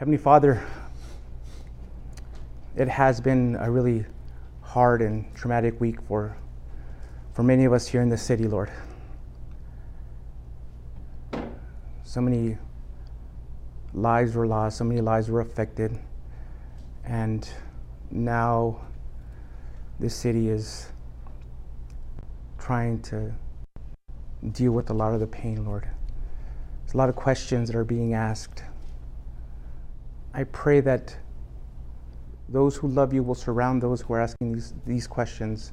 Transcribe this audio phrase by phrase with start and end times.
[0.00, 0.66] Heavenly Father,
[2.74, 4.06] it has been a really
[4.62, 6.38] hard and traumatic week for,
[7.34, 8.70] for many of us here in the city, Lord.
[12.02, 12.56] So many
[13.92, 15.98] lives were lost, so many lives were affected,
[17.04, 17.46] and
[18.10, 18.80] now
[19.98, 20.88] this city is
[22.58, 23.34] trying to
[24.52, 25.86] deal with a lot of the pain, Lord.
[26.84, 28.62] There's a lot of questions that are being asked.
[30.32, 31.16] I pray that
[32.48, 35.72] those who love you will surround those who are asking these, these questions,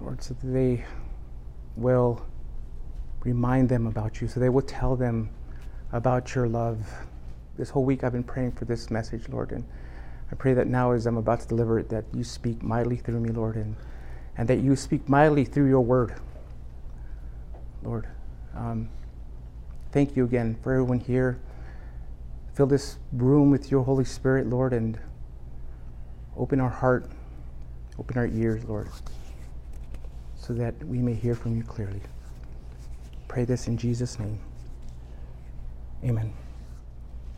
[0.00, 0.84] Lord, so that they
[1.76, 2.24] will
[3.24, 5.30] remind them about you, so they will tell them
[5.92, 6.78] about your love.
[7.56, 9.64] This whole week I've been praying for this message, Lord, and
[10.30, 13.20] I pray that now as I'm about to deliver it, that you speak mightily through
[13.20, 13.76] me, Lord, and,
[14.36, 16.14] and that you speak mightily through your word,
[17.82, 18.08] Lord.
[18.54, 18.88] Um,
[19.92, 21.38] thank you again for everyone here.
[22.56, 24.98] Fill this room with your Holy Spirit, Lord, and
[26.38, 27.06] open our heart,
[27.98, 28.88] open our ears, Lord,
[30.36, 32.00] so that we may hear from you clearly.
[33.28, 34.38] Pray this in Jesus' name.
[36.02, 36.32] Amen.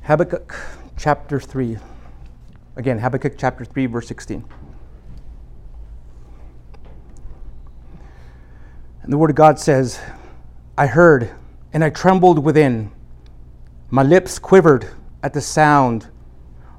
[0.03, 0.55] Habakkuk
[0.97, 1.79] chapter 3.
[2.77, 4.45] Again, Habakkuk chapter 3, verse 16.
[9.03, 9.99] And the Word of God says,
[10.77, 11.29] I heard
[11.73, 12.93] and I trembled within.
[13.91, 14.89] My lips quivered
[15.23, 16.09] at the sound.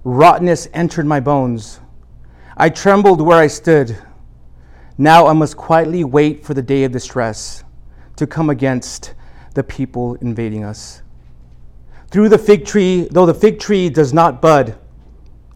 [0.04, 1.80] Rottenness entered my bones.
[2.56, 3.98] I trembled where I stood.
[4.98, 7.64] Now I must quietly wait for the day of distress
[8.16, 9.14] to come against
[9.54, 11.02] the people invading us.
[12.12, 14.78] Through the fig tree, though the fig tree does not bud,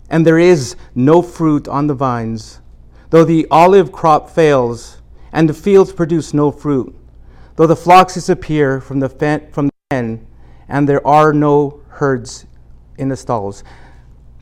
[0.10, 2.62] and there is no fruit on the vines,
[3.10, 6.96] though the olive crop fails, and the fields produce no fruit,
[7.56, 10.26] though the flocks disappear from the, fen- from the pen,
[10.68, 12.46] and there are no herds
[12.98, 13.64] in the stalls.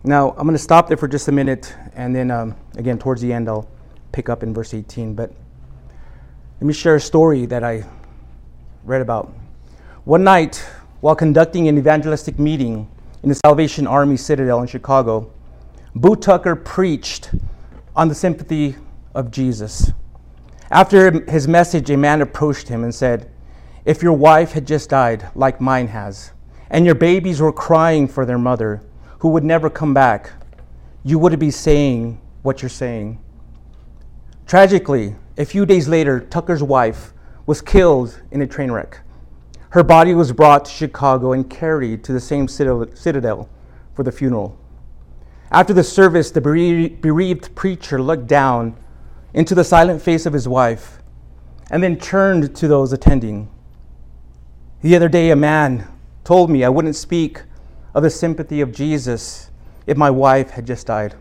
[0.03, 3.21] Now, I'm going to stop there for just a minute, and then um, again, towards
[3.21, 3.67] the end, I'll
[4.11, 5.13] pick up in verse 18.
[5.13, 5.31] But
[6.59, 7.83] let me share a story that I
[8.83, 9.31] read about.
[10.05, 10.57] One night,
[11.01, 12.89] while conducting an evangelistic meeting
[13.23, 15.31] in the Salvation Army Citadel in Chicago,
[15.95, 17.31] Booth Tucker preached
[17.95, 18.75] on the sympathy
[19.13, 19.91] of Jesus.
[20.71, 23.29] After his message, a man approached him and said,
[23.85, 26.31] If your wife had just died, like mine has,
[26.71, 28.81] and your babies were crying for their mother,
[29.19, 30.31] who would never come back,
[31.03, 33.19] you would be saying what you're saying.
[34.47, 37.13] Tragically, a few days later, Tucker's wife
[37.45, 39.01] was killed in a train wreck.
[39.71, 43.49] Her body was brought to Chicago and carried to the same citadel
[43.93, 44.57] for the funeral.
[45.51, 48.77] After the service, the bereaved preacher looked down
[49.33, 50.99] into the silent face of his wife
[51.69, 53.49] and then turned to those attending.
[54.81, 55.87] The other day, a man
[56.31, 57.41] told me I wouldn't speak
[57.93, 59.51] of the sympathy of Jesus
[59.85, 61.13] if my wife had just died.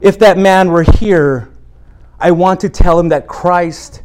[0.00, 1.52] If that man were here,
[2.18, 4.02] I want to tell him that Christ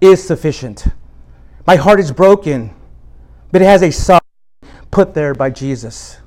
[0.00, 0.86] is sufficient.
[1.66, 2.76] My heart is broken,
[3.50, 4.20] but it has a sign
[4.92, 6.18] put there by Jesus.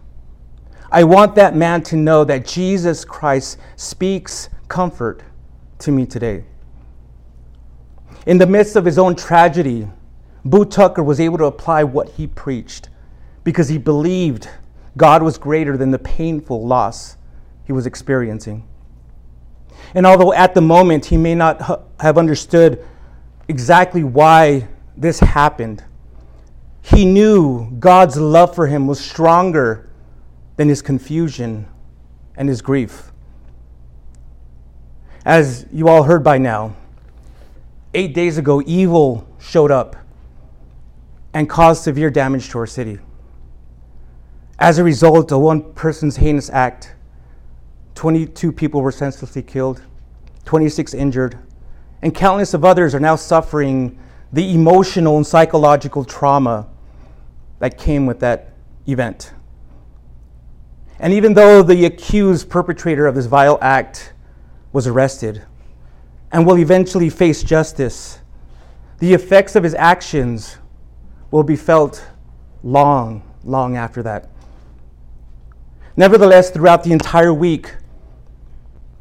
[0.91, 5.23] I want that man to know that Jesus Christ speaks comfort
[5.77, 6.43] to me today.
[8.25, 9.87] In the midst of his own tragedy,
[10.43, 12.89] Booth Tucker was able to apply what he preached
[13.43, 14.49] because he believed
[14.97, 17.17] God was greater than the painful loss
[17.65, 18.67] he was experiencing.
[19.93, 22.85] And although at the moment he may not have understood
[23.47, 24.67] exactly why
[24.97, 25.83] this happened,
[26.81, 29.89] he knew God's love for him was stronger
[30.57, 31.67] than his confusion
[32.35, 33.11] and his grief.
[35.25, 36.75] As you all heard by now,
[37.93, 39.95] eight days ago, evil showed up
[41.33, 42.99] and caused severe damage to our city.
[44.59, 46.93] As a result of one person's heinous act,
[47.95, 49.81] 22 people were senselessly killed,
[50.43, 51.39] 26 injured,
[52.01, 53.97] and countless of others are now suffering
[54.33, 56.67] the emotional and psychological trauma
[57.59, 58.51] that came with that
[58.85, 59.33] event.
[60.99, 64.11] And even though the accused perpetrator of this vile act
[64.73, 65.41] was arrested
[66.33, 68.19] and will eventually face justice,
[68.99, 70.57] the effects of his actions
[71.31, 72.05] will be felt
[72.61, 74.29] long, long after that.
[75.99, 77.75] Nevertheless, throughout the entire week,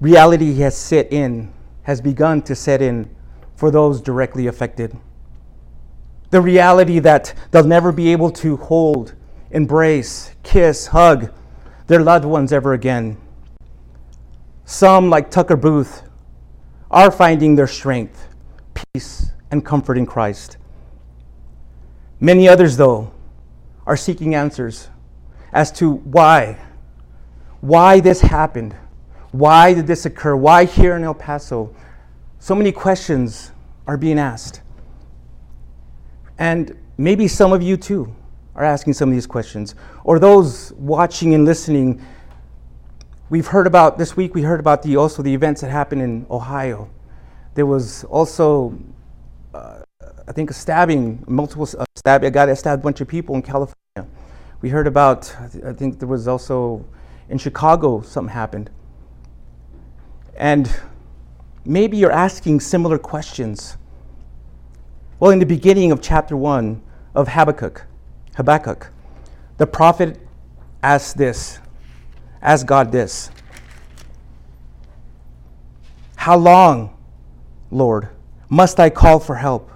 [0.01, 1.53] reality has set in,
[1.83, 3.09] has begun to set in
[3.55, 4.99] for those directly affected.
[6.31, 9.15] The reality that they'll never be able to hold,
[9.53, 11.33] embrace, kiss, hug,
[11.87, 13.17] their loved ones ever again.
[14.65, 16.03] Some, like Tucker Booth,
[16.91, 18.27] are finding their strength,
[18.75, 20.57] peace, and comfort in Christ.
[22.19, 23.13] Many others, though,
[23.87, 24.89] are seeking answers
[25.53, 26.59] as to why
[27.61, 28.75] why this happened.
[29.33, 30.37] Why did this occur?
[30.37, 31.75] Why here in El Paso?
[32.39, 33.53] So many questions
[33.87, 34.63] are being asked.
[36.39, 38.15] And maybe some of you too
[38.55, 39.75] are asking some of these questions.
[40.05, 42.05] Or those watching and listening,
[43.29, 46.27] we've heard about this week, we heard about the also the events that happened in
[46.31, 46.89] Ohio.
[47.55, 48.79] There was also,
[49.53, 49.81] uh,
[50.29, 53.43] I think, a stabbing, multiple uh, a guy that stabbed a bunch of people in
[53.43, 54.11] California.
[54.61, 55.35] We heard about,
[55.65, 56.85] I think there was also
[57.29, 58.71] in Chicago something happened.
[60.37, 60.75] And
[61.65, 63.77] maybe you're asking similar questions.
[65.21, 66.81] Well, in the beginning of chapter 1
[67.15, 67.85] of Habakkuk,
[68.37, 68.91] Habakkuk,
[69.57, 70.21] the prophet
[70.83, 71.59] asked this,
[72.41, 73.31] asked God this
[76.15, 76.97] How long,
[77.71, 78.09] Lord,
[78.49, 79.71] must I call for help,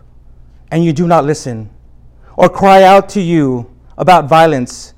[0.70, 1.70] and you do not listen,
[2.36, 4.94] or cry out to you about violence,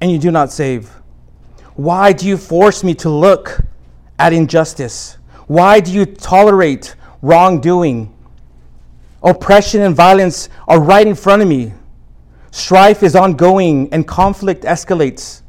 [0.00, 0.93] and you do not save?
[1.76, 3.60] Why do you force me to look
[4.18, 5.18] at injustice?
[5.46, 8.14] Why do you tolerate wrongdoing?
[9.22, 11.72] Oppression and violence are right in front of me.
[12.52, 15.42] Strife is ongoing and conflict escalates.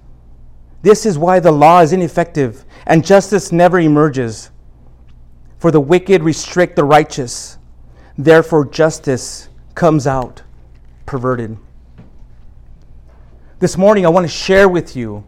[0.82, 4.50] This is why the law is ineffective and justice never emerges.
[5.60, 7.58] For the wicked restrict the righteous,
[8.18, 10.42] therefore, justice comes out
[11.06, 11.58] perverted.
[13.60, 15.24] This morning, I want to share with you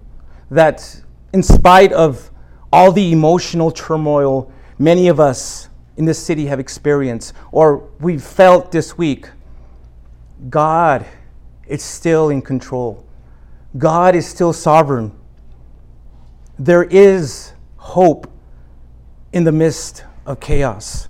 [0.49, 1.01] that
[1.33, 2.31] in spite of
[2.71, 8.71] all the emotional turmoil many of us in this city have experienced or we've felt
[8.71, 9.29] this week,
[10.49, 11.05] God
[11.67, 13.03] is still in control.
[13.77, 15.11] God is still sovereign.
[16.57, 18.31] There is hope
[19.33, 21.09] in the midst of chaos.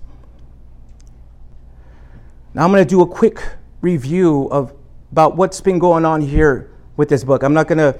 [2.53, 3.43] Now I'm going to do a quick
[3.81, 4.73] review of
[5.11, 7.43] about what's been going on here with this book.
[7.43, 7.97] I'm not going to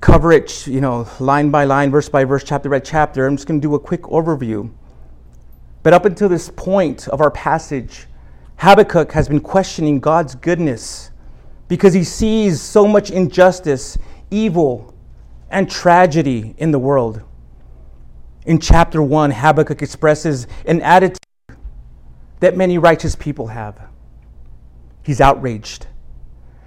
[0.00, 3.26] cover it, you know, line by line, verse by verse, chapter by chapter.
[3.26, 4.70] I'm just going to do a quick overview.
[5.82, 8.06] But up until this point of our passage,
[8.56, 11.10] Habakkuk has been questioning God's goodness
[11.68, 13.98] because he sees so much injustice,
[14.30, 14.94] evil,
[15.50, 17.22] and tragedy in the world.
[18.46, 21.18] In chapter 1, Habakkuk expresses an attitude
[22.40, 23.80] that many righteous people have.
[25.02, 25.86] He's outraged.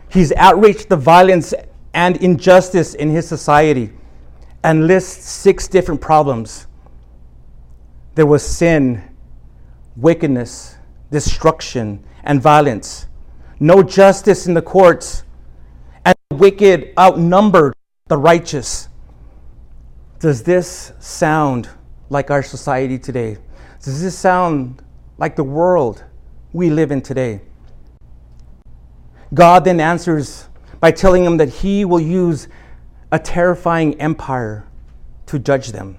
[0.10, 1.54] He's outraged the violence
[1.94, 3.92] and injustice in his society
[4.64, 6.68] and lists six different problems.
[8.16, 9.04] There was sin,
[9.96, 10.76] wickedness,
[11.12, 13.08] destruction, and violence.
[13.60, 15.24] No justice in the courts,
[16.06, 17.74] and the wicked outnumbered
[18.08, 18.90] the righteous.
[20.20, 21.70] Does this sound
[22.10, 23.38] like our society today?
[23.82, 24.84] Does this sound
[25.18, 26.04] like the world
[26.54, 27.42] we live in today?
[29.34, 30.48] God then answers
[30.82, 32.50] by telling them that he will use
[33.12, 34.68] a terrifying empire
[35.28, 35.98] to judge them.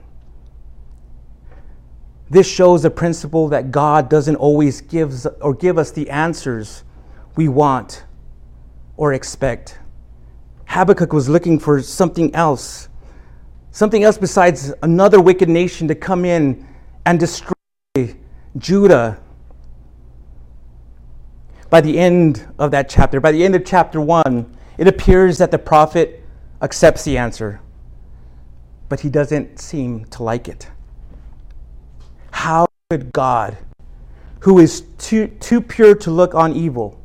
[2.28, 6.84] This shows the principle that God doesn't always give or give us the answers
[7.36, 8.04] we want
[8.96, 9.78] or expect.
[10.66, 12.88] Habakkuk was looking for something else,
[13.70, 16.66] something else besides another wicked nation to come in
[17.04, 17.52] and destroy
[18.56, 19.20] Judah.
[21.68, 25.50] By the end of that chapter, by the end of chapter 1, it appears that
[25.50, 26.24] the prophet
[26.60, 27.60] accepts the answer,
[28.88, 30.70] but he doesn't seem to like it.
[32.30, 33.58] How could God,
[34.40, 37.00] who is too, too pure to look on evil,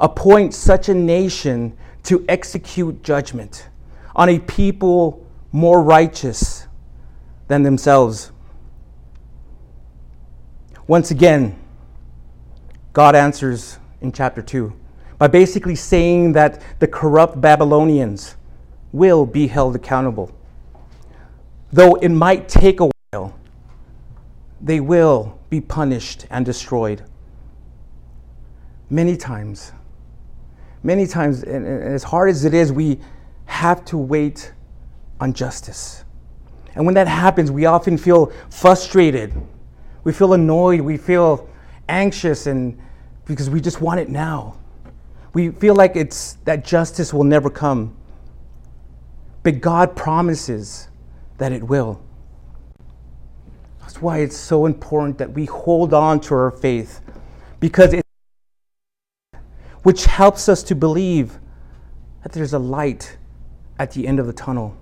[0.00, 3.68] appoint such a nation to execute judgment
[4.16, 6.66] on a people more righteous
[7.48, 8.32] than themselves?
[10.86, 11.58] Once again,
[12.92, 14.72] God answers in chapter 2
[15.18, 18.36] by basically saying that the corrupt Babylonians
[18.92, 20.34] will be held accountable.
[21.72, 23.36] Though it might take a while,
[24.60, 27.02] they will be punished and destroyed.
[28.90, 29.72] Many times,
[30.82, 33.00] many times, and, as hard as it is, we
[33.46, 34.52] have to wait
[35.20, 36.04] on justice.
[36.74, 39.32] And when that happens, we often feel frustrated.
[40.02, 40.80] We feel annoyed.
[40.80, 41.48] We feel
[41.88, 42.78] anxious and
[43.26, 44.58] because we just want it now.
[45.34, 47.96] We feel like it's that justice will never come.
[49.42, 50.88] But God promises
[51.38, 52.00] that it will.
[53.80, 57.00] That's why it's so important that we hold on to our faith
[57.60, 58.04] because it
[59.82, 61.38] which helps us to believe
[62.22, 63.18] that there's a light
[63.78, 64.74] at the end of the tunnel.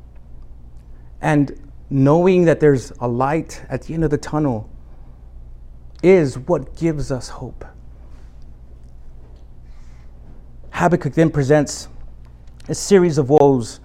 [1.20, 4.70] And knowing that there's a light at the end of the tunnel
[6.04, 7.64] is what gives us hope.
[10.72, 11.88] Habakkuk then presents
[12.68, 13.80] a series of woes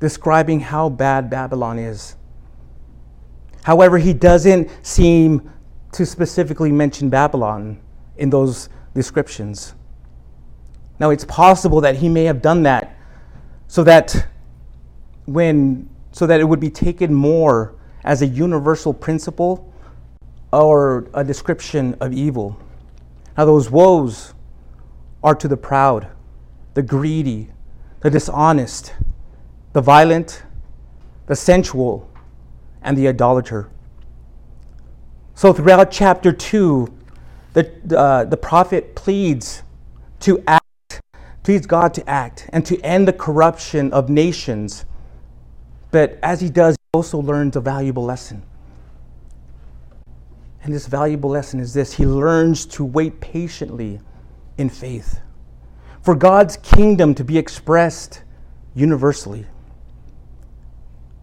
[0.00, 2.16] describing how bad Babylon is.
[3.62, 5.50] However, he doesn't seem
[5.92, 7.80] to specifically mention Babylon
[8.16, 9.74] in those descriptions.
[10.98, 12.96] Now, it's possible that he may have done that
[13.68, 14.26] so that
[15.26, 19.72] when so that it would be taken more as a universal principle
[20.52, 22.58] or a description of evil.
[23.38, 24.34] Now, those woes
[25.22, 26.08] are to the proud,
[26.74, 27.50] the greedy,
[28.00, 28.94] the dishonest,
[29.72, 30.42] the violent,
[31.26, 32.10] the sensual,
[32.82, 33.70] and the idolater.
[35.34, 36.92] So, throughout chapter 2,
[37.52, 39.62] the, uh, the prophet pleads
[40.20, 41.00] to act,
[41.42, 44.84] pleads God to act, and to end the corruption of nations.
[45.90, 48.42] But as he does, he also learns a valuable lesson.
[50.64, 54.00] And this valuable lesson is this he learns to wait patiently
[54.58, 55.20] in faith
[56.02, 58.22] for God's kingdom to be expressed
[58.74, 59.46] universally.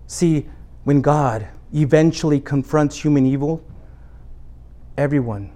[0.08, 0.48] See,
[0.86, 3.64] when God eventually confronts human evil,
[4.98, 5.52] everyone,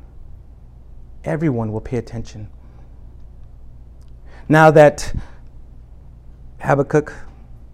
[1.24, 2.50] everyone will pay attention.
[4.50, 5.16] Now that
[6.60, 7.14] Habakkuk,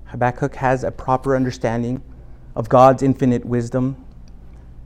[0.06, 2.02] Habakkuk has a proper understanding
[2.56, 4.06] of God's infinite wisdom,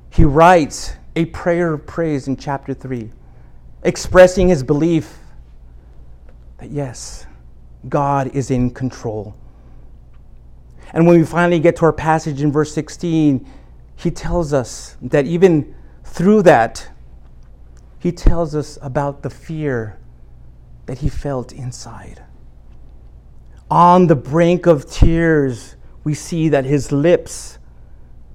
[0.10, 3.12] he writes a prayer of praise in chapter 3,
[3.84, 5.18] expressing his belief
[6.58, 7.26] that yes,
[7.90, 9.36] God is in control.
[10.94, 13.46] And when we finally get to our passage in verse 16,
[13.96, 16.90] he tells us that even through that,
[18.00, 19.98] he tells us about the fear
[20.86, 22.24] that he felt inside.
[23.72, 27.58] On the brink of tears, we see that his lips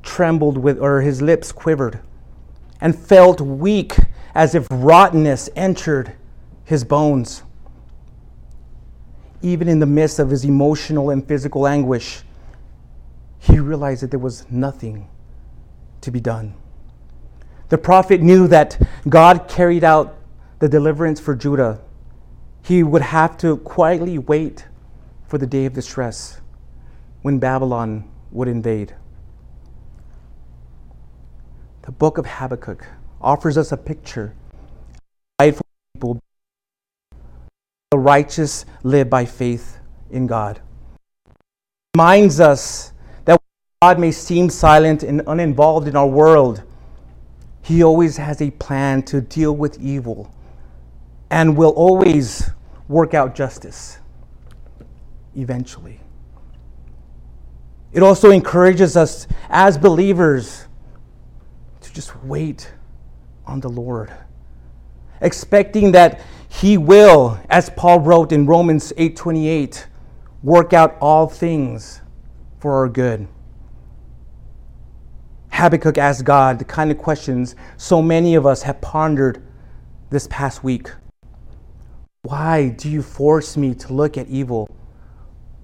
[0.03, 2.01] trembled with, or his lips quivered
[2.81, 3.97] and felt weak
[4.35, 6.13] as if rottenness entered
[6.65, 7.43] his bones.
[9.41, 12.23] Even in the midst of his emotional and physical anguish,
[13.39, 15.09] he realized that there was nothing
[16.01, 16.55] to be done.
[17.69, 20.17] The prophet knew that God carried out
[20.59, 21.81] the deliverance for Judah.
[22.63, 24.67] He would have to quietly wait
[25.27, 26.41] for the day of distress
[27.23, 28.95] when Babylon would invade.
[31.83, 32.87] The book of Habakkuk
[33.21, 34.35] offers us a picture
[35.99, 36.21] people.
[37.91, 39.79] The righteous live by faith
[40.11, 40.61] in God.
[41.27, 42.93] It reminds us
[43.25, 43.41] that
[43.83, 46.63] God may seem silent and uninvolved in our world.
[47.63, 50.33] He always has a plan to deal with evil
[51.31, 52.51] and will always
[52.87, 53.99] work out justice
[55.35, 56.01] eventually.
[57.93, 60.67] It also encourages us as believers
[61.81, 62.71] to just wait
[63.49, 64.13] on the Lord,
[65.21, 69.87] expecting that he will, as Paul wrote in Romans 8:28,
[70.43, 72.01] work out all things
[72.59, 73.27] for our good.
[75.51, 79.43] Habakkuk asked God the kind of questions so many of us have pondered
[80.11, 80.91] this past week.
[82.23, 84.69] Why do you force me to look at evil?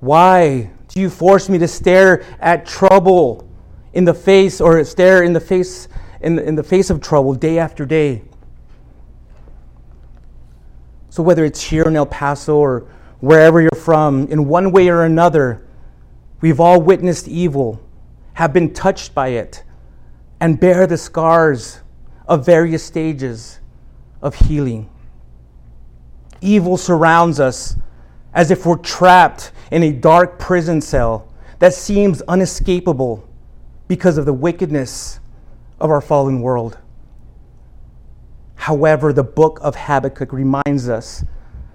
[0.00, 3.48] Why do you force me to stare at trouble
[3.92, 5.88] in the face or stare in the face
[6.24, 8.22] in the, in the face of trouble day after day.
[11.10, 12.88] So, whether it's here in El Paso or
[13.20, 15.64] wherever you're from, in one way or another,
[16.40, 17.80] we've all witnessed evil,
[18.32, 19.62] have been touched by it,
[20.40, 21.80] and bear the scars
[22.26, 23.60] of various stages
[24.22, 24.90] of healing.
[26.40, 27.76] Evil surrounds us
[28.32, 33.28] as if we're trapped in a dark prison cell that seems unescapable
[33.86, 35.20] because of the wickedness
[35.80, 36.78] of our fallen world.
[38.54, 41.24] However, the book of Habakkuk reminds us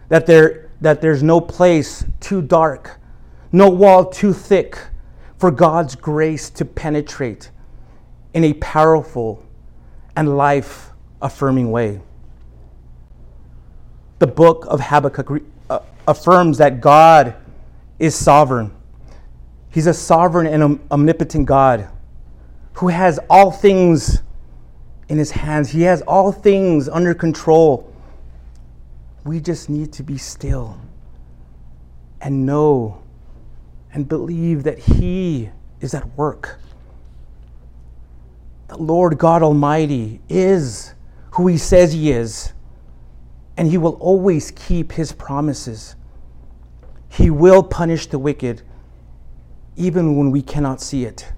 [0.08, 3.00] that, there, that there's no place too dark,
[3.52, 4.78] no wall too thick
[5.38, 7.52] for God's grace to penetrate
[8.34, 9.46] in a powerful
[10.16, 10.90] and life
[11.22, 12.02] affirming way.
[14.20, 17.36] The book of Habakkuk re- uh, affirms that God
[18.00, 18.72] is sovereign.
[19.70, 21.88] He's a sovereign and omnipotent God
[22.80, 24.22] who has all things
[25.10, 25.70] in his hands.
[25.70, 27.94] He has all things under control.
[29.26, 30.80] We just need to be still
[32.22, 33.04] and know
[33.94, 35.50] and believe that he
[35.82, 36.62] is at work.
[38.70, 40.94] The Lord God Almighty is
[41.32, 42.54] who he says he is,
[43.58, 45.98] and he will always keep his promises.
[47.10, 48.62] He will punish the wicked
[49.76, 51.34] even when we cannot see it.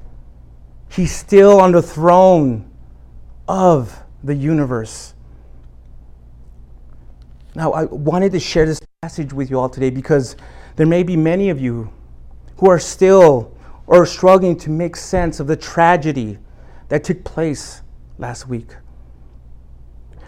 [0.92, 2.70] He's still on the throne
[3.48, 5.14] of the universe.
[7.56, 10.36] Now, I wanted to share this passage with you all today because
[10.76, 11.92] there may be many of you
[12.58, 13.56] who are still
[13.88, 16.38] or struggling to make sense of the tragedy
[16.90, 17.82] that took place
[18.18, 18.76] last week.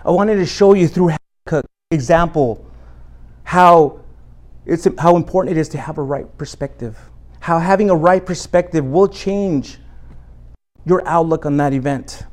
[0.05, 1.09] I wanted to show you through
[1.45, 2.65] Habakkuk example
[3.43, 3.99] how
[4.65, 6.97] it's how important it is to have a right perspective.
[7.41, 9.77] How having a right perspective will change
[10.85, 12.23] your outlook on that event.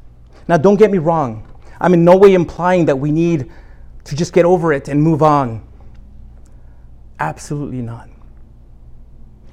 [0.48, 1.46] Now, don't get me wrong.
[1.80, 3.50] I'm in no way implying that we need
[4.04, 5.66] to just get over it and move on.
[7.18, 8.08] Absolutely not.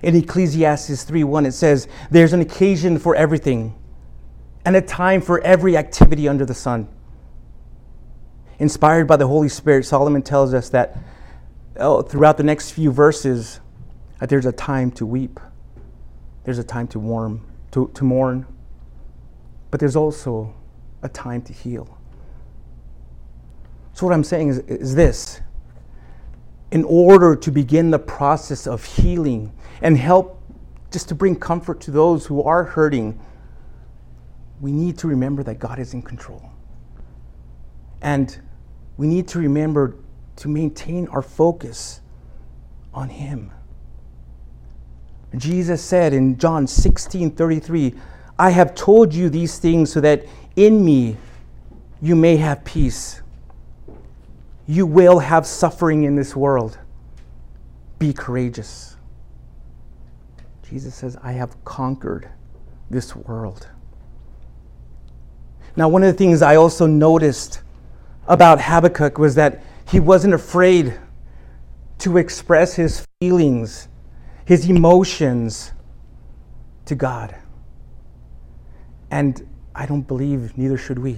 [0.02, 3.74] In Ecclesiastes 3:1 it says, "There's an occasion for everything
[4.64, 6.88] and a time for every activity under the sun."
[8.60, 10.98] Inspired by the Holy Spirit, Solomon tells us that
[11.80, 13.60] oh, throughout the next few verses
[14.20, 15.40] that there's a time to weep.
[16.44, 18.46] There's a time to warm, to, to mourn.
[19.72, 20.54] But there's also
[21.02, 21.98] a time to heal.
[23.94, 25.42] So what I'm saying is, is this
[26.72, 30.42] in order to begin the process of healing and help
[30.92, 33.20] just to bring comfort to those who are hurting,
[34.62, 36.50] we need to remember that God is in control.
[38.02, 38.40] And
[38.98, 39.96] we need to remember
[40.38, 42.02] to maintain our focus
[42.94, 43.52] on Him.
[45.36, 47.94] Jesus said in John 16 33,
[48.40, 50.26] I have told you these things so that
[50.56, 51.18] in me
[52.02, 53.22] you may have peace
[54.68, 56.78] you will have suffering in this world.
[57.98, 58.98] Be courageous.
[60.70, 62.28] Jesus says, I have conquered
[62.90, 63.70] this world.
[65.78, 67.62] Now, one of the things I also noticed
[68.28, 71.00] about Habakkuk was that he wasn't afraid
[72.00, 73.88] to express his feelings,
[74.44, 75.72] his emotions
[76.86, 77.36] to God.
[79.12, 81.18] And I don't believe neither should we.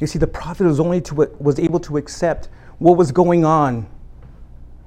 [0.00, 3.86] You see, the prophet was only to, was able to accept what was going on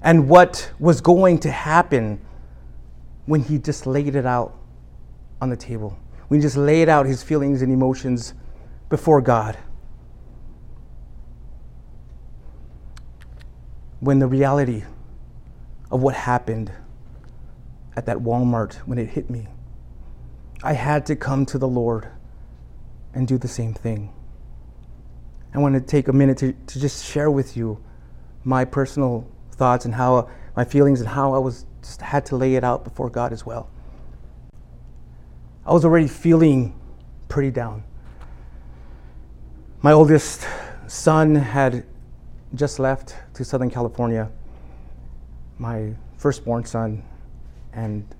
[0.01, 2.19] and what was going to happen
[3.25, 4.57] when he just laid it out
[5.41, 5.97] on the table.
[6.27, 8.33] When he just laid out his feelings and emotions
[8.89, 9.57] before God.
[13.99, 14.83] When the reality
[15.91, 16.71] of what happened
[17.95, 19.47] at that Walmart, when it hit me,
[20.65, 22.07] I had to come to the Lord
[23.13, 24.11] and do the same thing.
[25.53, 27.79] I want to take a minute to, to just share with you
[28.43, 32.55] my personal thoughts and how my feelings and how I was just had to lay
[32.55, 33.69] it out before God as well.
[35.67, 36.73] I was already feeling
[37.29, 37.83] pretty down.
[39.83, 40.47] My oldest
[40.87, 41.85] son had
[42.55, 44.31] just left to Southern California.
[45.59, 47.03] My firstborn son
[47.71, 48.14] and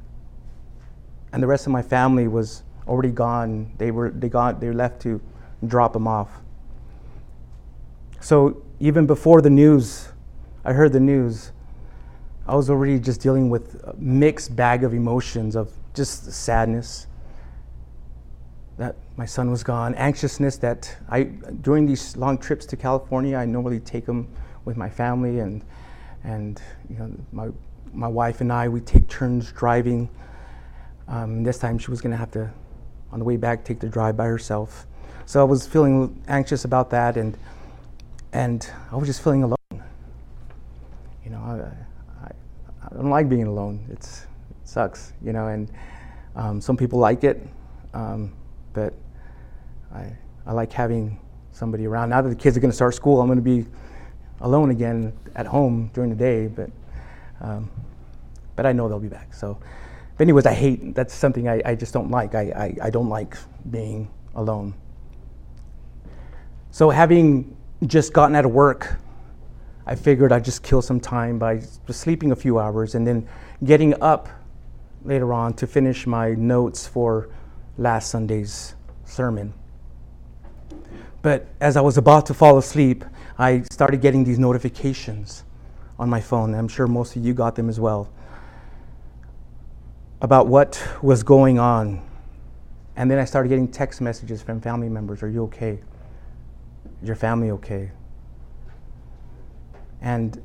[1.36, 3.70] and the rest of my family was already gone.
[3.78, 5.20] They were they got they left to
[5.68, 6.30] drop him off.
[8.22, 10.14] So even before the news,
[10.64, 11.52] I heard the news,
[12.48, 17.08] I was already just dealing with a mixed bag of emotions of just sadness
[18.78, 23.44] that my son was gone, anxiousness that I during these long trips to California, I
[23.44, 24.30] normally take them
[24.64, 25.66] with my family and
[26.24, 27.50] and you know my
[27.92, 30.08] my wife and I we take turns driving.
[31.08, 32.52] Um, this time she was going to have to
[33.12, 34.88] on the way back take the drive by herself.
[35.26, 37.38] So I was feeling anxious about that and
[38.36, 39.56] and I was just feeling alone.
[41.24, 42.32] You know, I, I,
[42.84, 43.86] I don't like being alone.
[43.90, 45.72] It's, it sucks, you know, and
[46.36, 47.48] um, some people like it,
[47.94, 48.34] um,
[48.74, 48.94] but
[49.94, 50.12] I,
[50.46, 51.18] I like having
[51.54, 52.10] somebody around.
[52.10, 53.66] Now that the kids are going to start school, I'm going to be
[54.42, 56.70] alone again at home during the day, but,
[57.40, 57.72] um,
[58.58, 59.34] but I know they'll be back.
[59.34, 59.58] So,
[60.18, 62.36] but anyways, I hate, that's something I, I just don't like.
[62.36, 63.38] I, I, I don't like
[63.70, 64.74] being alone.
[66.72, 68.98] So having just gotten out of work,
[69.86, 73.28] I figured I'd just kill some time by just sleeping a few hours and then
[73.66, 74.30] getting up
[75.04, 77.30] later on to finish my notes for
[77.78, 79.54] last Sunday's sermon.
[81.22, 83.04] But as I was about to fall asleep,
[83.38, 85.44] I started getting these notifications
[86.00, 86.54] on my phone.
[86.54, 88.10] I'm sure most of you got them as well
[90.26, 92.02] about what was going on.
[92.96, 95.80] And then I started getting text messages from family members Are you okay?
[97.04, 97.92] Is your family okay?
[100.02, 100.42] And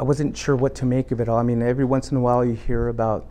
[0.00, 1.38] I wasn't sure what to make of it all.
[1.38, 3.28] I mean, every once in a while you hear about,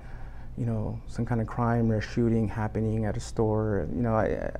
[0.57, 3.89] you know, some kind of crime or a shooting happening at a store.
[3.93, 4.51] You know, I,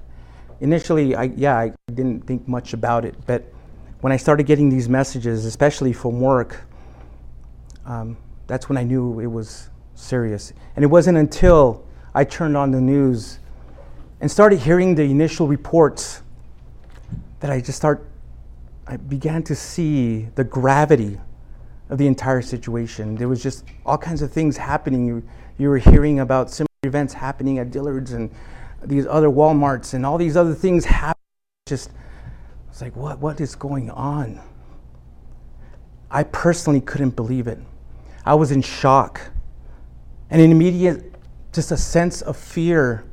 [0.59, 3.15] initially, I, yeah, I didn't think much about it.
[3.25, 3.45] But
[4.01, 6.65] when I started getting these messages, especially from work,
[7.85, 8.17] um,
[8.47, 9.69] that's when I knew it was
[9.99, 10.53] serious.
[10.75, 13.39] And it wasn't until I turned on the news
[14.21, 16.21] and started hearing the initial reports
[17.39, 18.05] that I just start,
[18.87, 21.19] I began to see the gravity
[21.89, 23.15] of the entire situation.
[23.15, 25.05] There was just all kinds of things happening.
[25.05, 25.23] You,
[25.57, 28.29] you were hearing about similar events happening at Dillard's and
[28.83, 31.15] these other Walmarts and all these other things happening.
[31.67, 31.91] Just,
[32.69, 34.41] it's like, what, what is going on?
[36.11, 37.59] I personally couldn't believe it.
[38.25, 39.31] I was in shock.
[40.29, 41.13] And an immediate,
[41.51, 43.03] just a sense of fear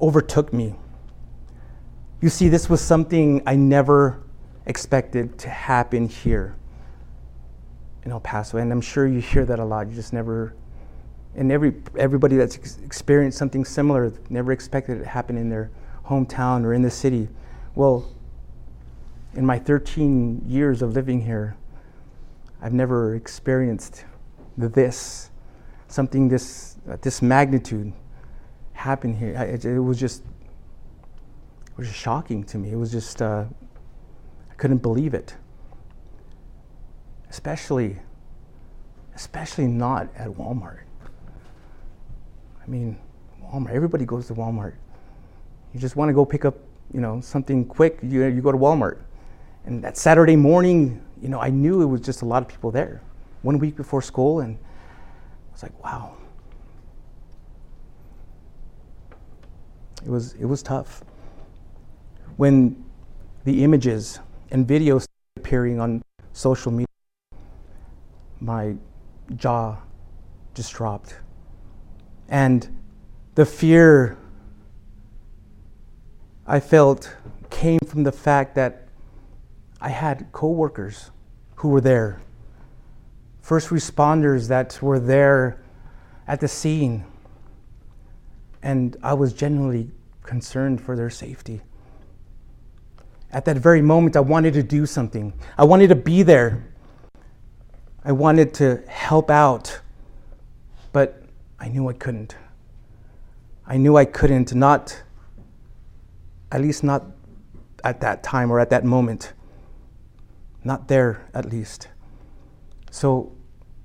[0.00, 0.74] overtook me.
[2.20, 4.22] You see, this was something I never
[4.66, 6.56] expected to happen here
[8.04, 8.58] in El Paso.
[8.58, 9.88] And I'm sure you hear that a lot.
[9.88, 10.54] You just never,
[11.34, 15.70] and every, everybody that's ex- experienced something similar never expected it to happen in their
[16.06, 17.28] hometown or in the city.
[17.74, 18.08] Well,
[19.34, 21.56] in my 13 years of living here,
[22.60, 24.04] I've never experienced
[24.56, 25.30] this,
[25.92, 27.92] something this, uh, this magnitude
[28.72, 29.34] happen here.
[29.34, 32.72] It, it, was just, it was just shocking to me.
[32.72, 33.44] It was just, uh,
[34.50, 35.36] I couldn't believe it
[37.32, 37.98] especially
[39.14, 40.80] especially not at Walmart.
[42.62, 42.98] I mean,
[43.42, 43.72] Walmart.
[43.72, 44.74] Everybody goes to Walmart.
[45.72, 46.56] You just want to go pick up,
[46.92, 47.98] you know, something quick.
[48.02, 48.98] You you go to Walmart,
[49.64, 52.70] and that Saturday morning, you know, I knew it was just a lot of people
[52.70, 53.00] there.
[53.40, 54.71] One week before school, and I
[55.52, 56.16] was like, wow.
[60.04, 61.04] It was it was tough.
[62.36, 62.84] When
[63.44, 64.18] the images
[64.50, 66.86] and videos appearing on social media
[68.40, 68.74] my
[69.36, 69.76] jaw
[70.54, 71.16] just dropped.
[72.28, 72.80] And
[73.34, 74.18] the fear
[76.46, 77.14] I felt
[77.50, 78.88] came from the fact that
[79.80, 81.10] I had coworkers
[81.56, 82.20] who were there,
[83.42, 85.60] first responders that were there
[86.26, 87.04] at the scene,
[88.62, 89.90] and I was genuinely
[90.22, 91.60] concerned for their safety.
[93.32, 95.32] At that very moment, I wanted to do something.
[95.58, 96.64] I wanted to be there.
[98.04, 99.80] I wanted to help out,
[100.92, 101.22] but
[101.58, 102.36] I knew I couldn't.
[103.66, 105.02] I knew I couldn't, not,
[106.50, 107.04] at least not
[107.84, 109.32] at that time or at that moment.
[110.64, 111.88] Not there, at least.
[112.92, 113.32] So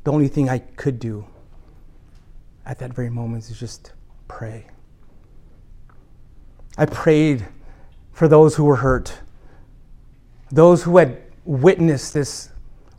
[0.04, 1.26] the only thing I could do
[2.66, 3.94] at that very moment is just
[4.28, 4.68] pray.
[6.78, 7.48] I prayed
[8.12, 9.18] for those who were hurt,
[10.52, 12.50] those who had witnessed this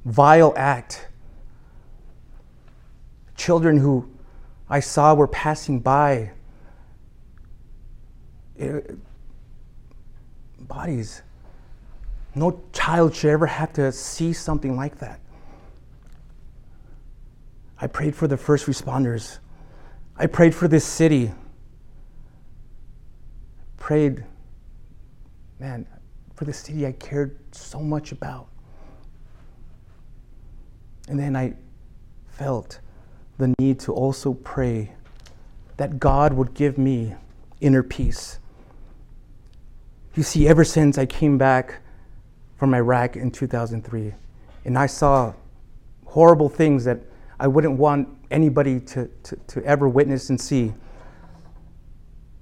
[0.06, 1.08] vile act
[3.36, 4.08] children who
[4.70, 6.30] I saw were passing by.
[8.56, 8.96] It,
[10.60, 11.20] bodies.
[12.34, 15.20] No child should ever have to see something like that.
[17.80, 19.38] I prayed for the first responders.
[20.16, 21.32] I prayed for this city.
[23.76, 24.24] Prayed,
[25.60, 25.86] man,
[26.34, 28.48] for the city I cared so much about.
[31.08, 31.54] And then I
[32.28, 32.80] felt
[33.38, 34.92] the need to also pray
[35.76, 37.14] that God would give me
[37.60, 38.40] inner peace.
[40.16, 41.80] You see, ever since I came back
[42.56, 44.14] from Iraq in 2003,
[44.64, 45.32] and I saw
[46.06, 47.00] horrible things that
[47.40, 50.74] I wouldn't want anybody to, to, to ever witness and see.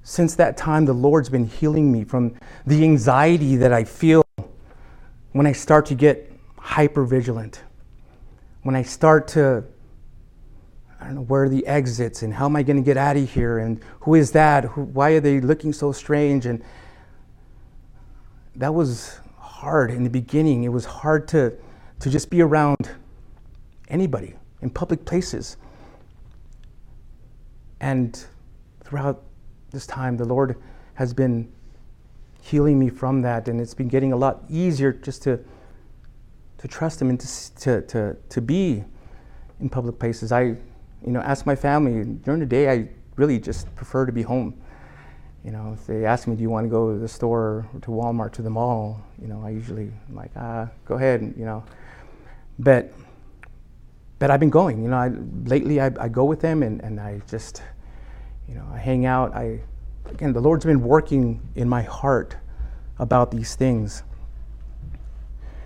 [0.03, 2.35] Since that time, the Lord's been healing me from
[2.67, 4.25] the anxiety that I feel
[5.33, 7.63] when I start to get hyper vigilant,
[8.63, 9.65] when I start to
[10.99, 13.19] I don't know where are the exits and how am I going to get out
[13.19, 14.65] of here and who is that?
[14.65, 16.47] Who, why are they looking so strange?
[16.47, 16.65] And
[18.57, 20.65] that was hard in the beginning.
[20.65, 21.53] It was hard to,
[22.01, 22.91] to just be around
[23.89, 25.57] anybody in public places.
[27.81, 28.27] And
[28.83, 29.23] throughout
[29.71, 30.57] this time, the Lord
[30.95, 31.53] has been
[32.43, 35.39] healing me from that, and it's been getting a lot easier just to,
[36.59, 38.83] to trust Him and to, to, to, to be
[39.61, 40.33] in public places.
[40.33, 42.69] I you know, ask my family during the day.
[42.69, 44.61] I really just prefer to be home.
[45.45, 47.81] You know, if they ask me, "Do you want to go to the store, or
[47.83, 51.45] to Walmart, to the mall?" You know, I usually I'm like, "Ah, go ahead." You
[51.45, 51.65] know,
[52.59, 52.93] but
[54.19, 54.83] but I've been going.
[54.83, 55.13] You know, I,
[55.45, 57.63] lately I, I go with them and, and I just,
[58.49, 59.35] you know, I hang out.
[59.35, 59.61] I
[60.07, 62.37] again, the Lord's been working in my heart
[62.99, 64.03] about these things.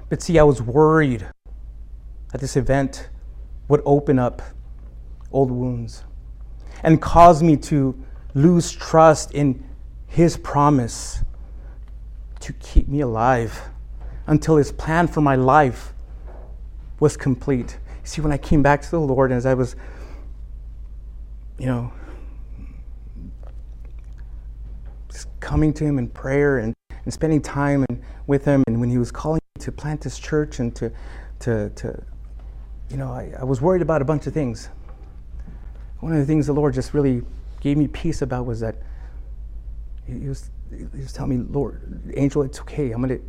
[0.09, 1.27] But see, I was worried
[2.33, 3.09] that this event
[3.69, 4.43] would open up
[5.33, 6.05] old wounds
[6.83, 7.97] and cause me to
[8.35, 9.65] lose trust in
[10.09, 11.23] His promise
[12.41, 13.69] to keep me alive
[14.27, 15.93] until His plan for my life
[16.99, 17.79] was complete.
[18.11, 19.77] See, when I came back to the Lord, as I was,
[21.61, 21.93] you know,
[25.39, 28.99] coming to Him in prayer and, and spending time and, with Him, and when He
[28.99, 30.91] was calling me to plant this church and to,
[31.39, 32.03] to, to
[32.89, 34.71] you know, I, I was worried about a bunch of things.
[36.01, 37.23] One of the things the Lord just really
[37.61, 38.75] gave me peace about was that
[40.05, 42.91] he was, he was telling me, Lord, Angel, it's okay.
[42.91, 43.21] I'm gonna,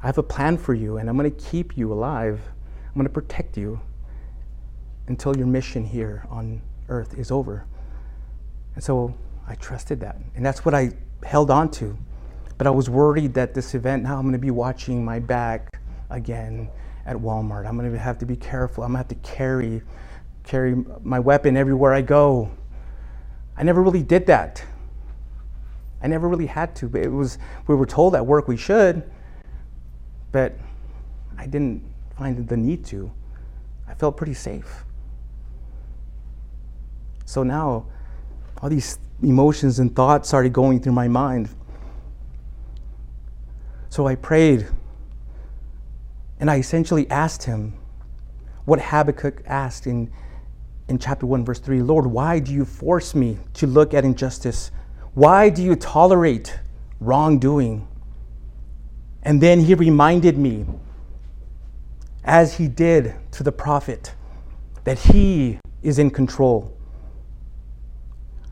[0.00, 2.40] I have a plan for you, and I'm gonna keep you alive.
[2.86, 3.80] I'm gonna protect you
[5.08, 7.66] until your mission here on earth is over.
[8.74, 9.14] And so
[9.46, 10.90] I trusted that, and that's what I
[11.24, 11.96] held on to.
[12.56, 16.68] But I was worried that this event, now I'm gonna be watching my back again
[17.06, 17.66] at Walmart.
[17.66, 18.84] I'm gonna have to be careful.
[18.84, 19.82] I'm gonna have to carry
[20.44, 22.50] carry my weapon everywhere I go.
[23.56, 24.64] I never really did that.
[26.02, 29.08] I never really had to, but it was we were told at work we should,
[30.32, 30.56] but
[31.36, 31.82] I didn't
[32.16, 33.10] find the need to.
[33.86, 34.84] I felt pretty safe.
[37.28, 37.84] So now
[38.62, 41.50] all these emotions and thoughts started going through my mind.
[43.90, 44.66] So I prayed
[46.40, 47.74] and I essentially asked him
[48.64, 50.10] what Habakkuk asked in,
[50.88, 54.70] in chapter 1, verse 3 Lord, why do you force me to look at injustice?
[55.12, 56.58] Why do you tolerate
[56.98, 57.86] wrongdoing?
[59.22, 60.64] And then he reminded me,
[62.24, 64.14] as he did to the prophet,
[64.84, 66.77] that he is in control.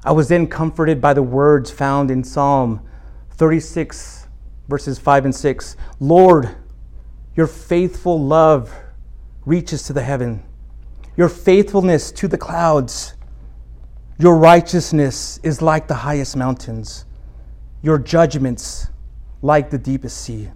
[0.07, 2.81] I was then comforted by the words found in Psalm
[3.33, 4.29] 36,
[4.69, 5.77] verses 5 and 6.
[5.99, 6.55] Lord,
[7.35, 8.73] your faithful love
[9.45, 10.45] reaches to the heaven,
[11.17, 13.15] your faithfulness to the clouds.
[14.17, 17.05] Your righteousness is like the highest mountains,
[17.83, 18.87] your judgments
[19.43, 20.51] like the deepest sea.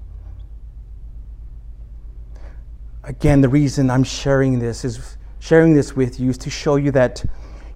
[3.03, 6.93] Again, the reason I'm sharing this is sharing this with you is to show you
[6.93, 7.25] that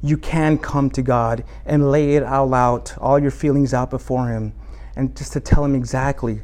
[0.04, 4.28] you can come to God and lay it all out, all your feelings out before
[4.28, 4.52] Him,
[4.96, 6.42] and just to tell Him exactly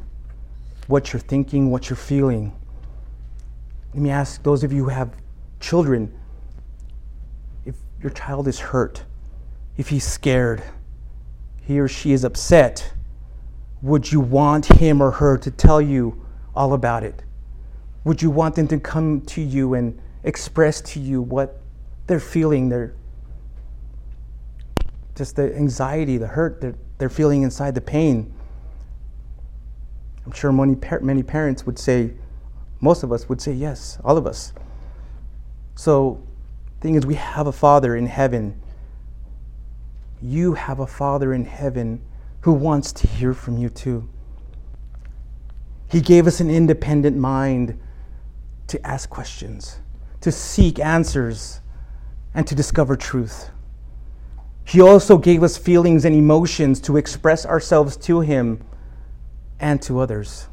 [0.87, 2.57] what you're thinking, what you're feeling.
[3.92, 5.14] Let me ask those of you who have
[5.61, 6.11] children
[7.66, 9.05] if your child is hurt,
[9.77, 10.62] if he's scared,
[11.61, 12.94] he or she is upset,
[13.83, 17.23] would you want him or her to tell you all about it?
[18.05, 21.61] Would you want them to come to you and express to you what
[22.07, 22.94] they're feeling, their
[25.20, 28.33] just the anxiety, the hurt that they're feeling inside, the pain?
[30.24, 32.14] I'm sure many, many parents would say,
[32.80, 34.54] most of us would say yes, all of us.
[35.74, 36.22] So,
[36.80, 38.62] thing is, we have a Father in heaven.
[40.22, 42.00] You have a Father in heaven
[42.40, 44.09] who wants to hear from you too.
[45.90, 47.78] He gave us an independent mind
[48.68, 49.80] to ask questions,
[50.22, 51.61] to seek answers,
[52.33, 53.50] and to discover truth.
[54.64, 58.62] He also gave us feelings and emotions to express ourselves to Him
[59.59, 60.49] and to others.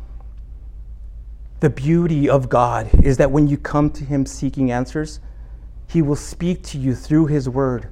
[1.60, 5.20] The beauty of God is that when you come to Him seeking answers,
[5.88, 7.90] He will speak to you through His Word.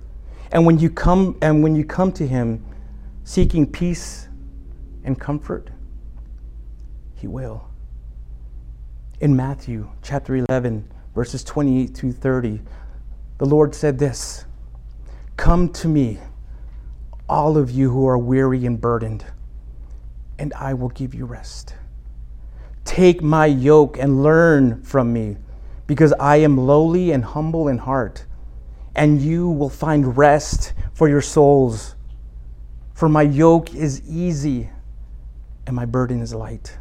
[0.51, 2.63] And when you come and when you come to Him
[3.23, 4.28] seeking peace
[5.04, 5.69] and comfort,
[7.15, 7.67] He will.
[9.19, 12.62] In Matthew chapter 11, verses 28 to 30,
[13.38, 14.45] the Lord said this
[15.38, 16.19] Come to me,
[17.28, 19.26] all of you who are weary and burdened
[20.38, 21.76] and I will give you rest.
[22.84, 25.38] Take my yoke and learn from me,
[25.88, 28.26] because I am lowly and humble in heart,
[28.95, 31.95] and you will find rest for your souls.
[32.93, 34.69] For my yoke is easy
[35.67, 36.78] and my burden is light.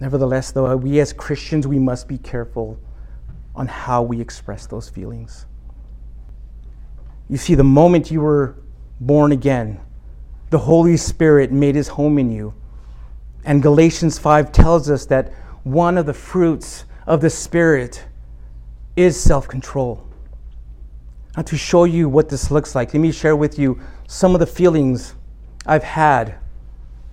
[0.00, 2.78] Nevertheless, though, we as Christians, we must be careful
[3.54, 5.46] on how we express those feelings.
[7.32, 8.56] You see, the moment you were
[9.00, 9.80] born again,
[10.50, 12.52] the Holy Spirit made his home in you.
[13.46, 15.32] And Galatians 5 tells us that
[15.64, 18.04] one of the fruits of the Spirit
[18.96, 20.06] is self control.
[21.34, 24.38] Now, to show you what this looks like, let me share with you some of
[24.38, 25.14] the feelings
[25.64, 26.34] I've had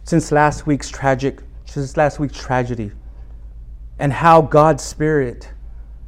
[0.04, 2.92] since last week's tragic, since last week's tragedy,
[4.00, 5.50] and how God's Spirit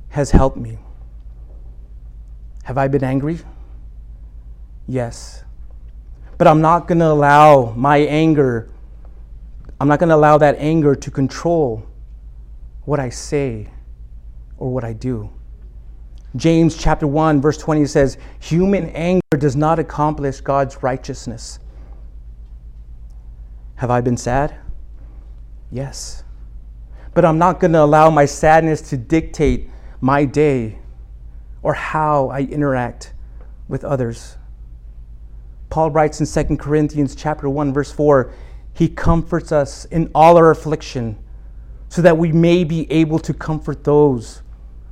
[0.10, 0.80] has helped me.
[2.66, 3.40] Have I been angry?
[4.88, 5.44] Yes.
[6.38, 8.70] But I'm not going to allow my anger,
[9.80, 11.86] I'm not going to allow that anger to control
[12.86, 13.70] what I say
[14.58, 15.30] or what I do.
[16.36, 21.60] James chapter 1 verse 20 says, "Human anger does not accomplish God's righteousness."
[23.76, 24.56] Have I been sad?
[25.72, 26.24] Yes.
[27.14, 30.80] But I'm not going to allow my sadness to dictate my day
[31.64, 33.14] or how I interact
[33.68, 34.38] with others.
[35.72, 38.32] Paul writes in 2 Corinthians chapter 1 verse 4,
[38.74, 41.18] he comforts us in all our affliction
[41.90, 44.44] so that we may be able to comfort those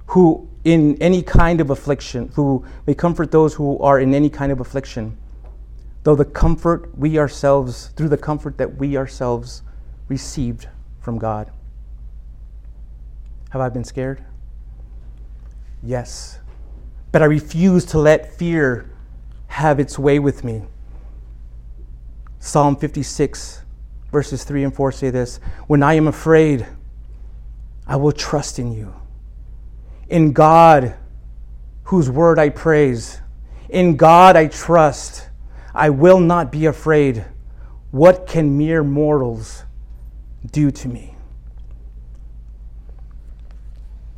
[0.07, 4.51] who in any kind of affliction, who may comfort those who are in any kind
[4.51, 5.17] of affliction,
[6.03, 9.61] though the comfort we ourselves, through the comfort that we ourselves
[10.07, 10.67] received
[10.99, 11.51] from God.
[13.51, 14.23] Have I been scared?
[15.83, 16.39] Yes.
[17.11, 18.88] But I refuse to let fear
[19.49, 20.63] have its way with me.
[22.39, 23.63] Psalm 56,
[24.11, 26.65] verses 3 and 4 say this When I am afraid,
[27.85, 28.93] I will trust in you.
[30.07, 30.95] In God,
[31.83, 33.19] whose word I praise,
[33.67, 35.27] in God I trust.
[35.73, 37.25] I will not be afraid.
[37.91, 39.63] What can mere mortals
[40.51, 41.15] do to me?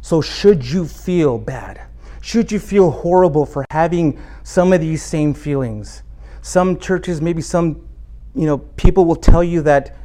[0.02, 1.82] So, should you feel bad,
[2.22, 6.04] should you feel horrible for having some of these same feelings,
[6.42, 7.88] some churches, maybe some,
[8.36, 9.98] you know, people will tell you that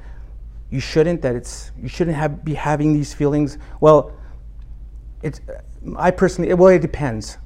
[0.71, 3.59] you shouldn't, that it's you shouldn't have be having these feelings.
[3.81, 4.13] Well,
[5.23, 5.41] it's
[5.97, 7.39] I personally, well, it depends.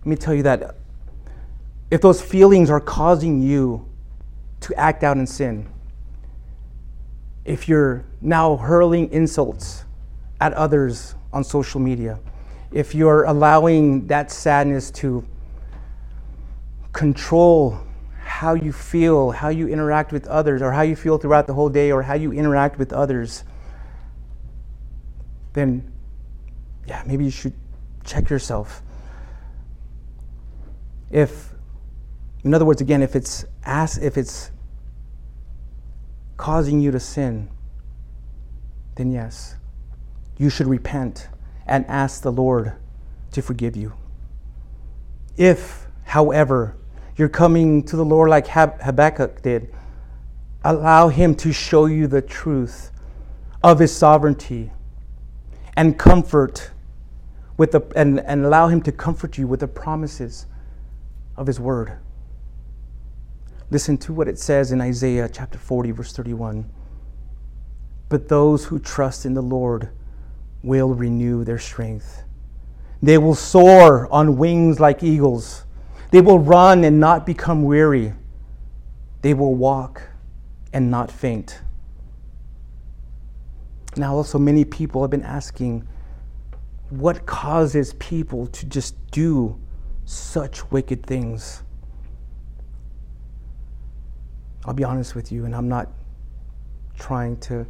[0.00, 0.74] Let me tell you that
[1.90, 3.86] if those feelings are causing you
[4.60, 5.68] to act out in sin,
[7.44, 9.84] if you're now hurling insults
[10.40, 12.18] at others on social media,
[12.70, 15.26] if you're allowing that sadness to
[16.92, 17.80] control
[18.20, 21.70] how you feel, how you interact with others, or how you feel throughout the whole
[21.70, 23.44] day, or how you interact with others,
[25.54, 25.90] then
[26.86, 27.54] yeah, maybe you should
[28.04, 28.82] check yourself.
[31.10, 31.54] If,
[32.44, 34.50] in other words, again, if it's ask, if it's
[36.36, 37.48] causing you to sin,
[38.96, 39.56] then yes,
[40.36, 41.28] you should repent
[41.68, 42.72] and ask the Lord
[43.32, 43.92] to forgive you.
[45.36, 46.76] If, however,
[47.16, 49.72] you're coming to the Lord like Habakkuk did,
[50.64, 52.90] allow Him to show you the truth
[53.62, 54.72] of His sovereignty
[55.76, 56.70] and comfort
[57.56, 60.46] with the, and, and allow Him to comfort you with the promises
[61.36, 61.98] of His Word.
[63.70, 66.70] Listen to what it says in Isaiah chapter 40, verse 31.
[68.08, 69.90] But those who trust in the Lord
[70.62, 72.24] will renew their strength.
[73.02, 75.64] They will soar on wings like eagles.
[76.10, 78.12] They will run and not become weary.
[79.22, 80.02] They will walk
[80.72, 81.60] and not faint.
[83.96, 85.86] Now, also, many people have been asking,
[86.90, 89.58] what causes people to just do
[90.04, 91.62] such wicked things?
[94.64, 95.88] I'll be honest with you, and I'm not
[96.98, 97.66] trying to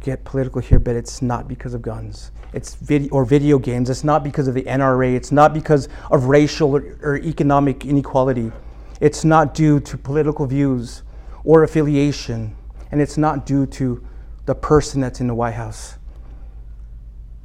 [0.00, 2.30] get political here, but it's not because of guns.
[2.52, 3.90] It's video or video games.
[3.90, 5.14] It's not because of the NRA.
[5.14, 8.52] It's not because of racial or, or economic inequality.
[9.00, 11.02] It's not due to political views
[11.44, 12.56] or affiliation,
[12.90, 14.04] and it's not due to
[14.46, 15.96] the person that's in the White House.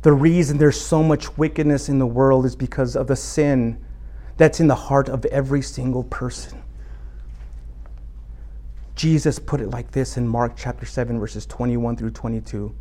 [0.01, 3.83] The reason there's so much wickedness in the world is because of the sin
[4.37, 6.60] that's in the heart of every single person.
[8.95, 12.73] Jesus put it like this in Mark chapter 7, verses 21 through 22.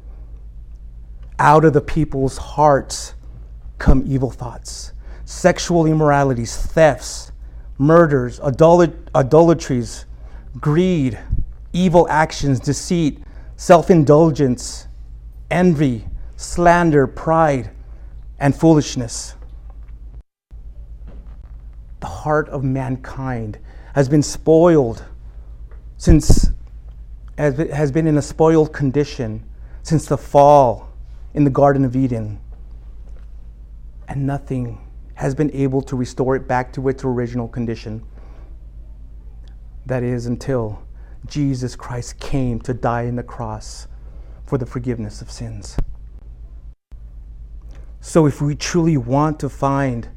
[1.38, 3.14] Out of the people's hearts
[3.78, 4.92] come evil thoughts,
[5.24, 7.32] sexual immoralities, thefts,
[7.78, 10.04] murders, idolatries,
[10.60, 11.18] greed,
[11.72, 13.18] evil actions, deceit,
[13.56, 14.86] self indulgence,
[15.50, 16.04] envy
[16.36, 17.70] slander, pride,
[18.38, 19.34] and foolishness.
[22.00, 23.58] The heart of mankind
[23.94, 25.04] has been spoiled
[26.00, 26.48] since
[27.36, 29.44] it has been in a spoiled condition
[29.82, 30.88] since the fall
[31.34, 32.40] in the Garden of Eden.
[34.08, 34.80] And nothing
[35.16, 38.02] has been able to restore it back to its original condition.
[39.84, 40.82] That is, until
[41.26, 43.86] Jesus Christ came to die on the cross
[44.46, 45.76] for the forgiveness of sins.
[48.00, 50.08] So, if we truly want to find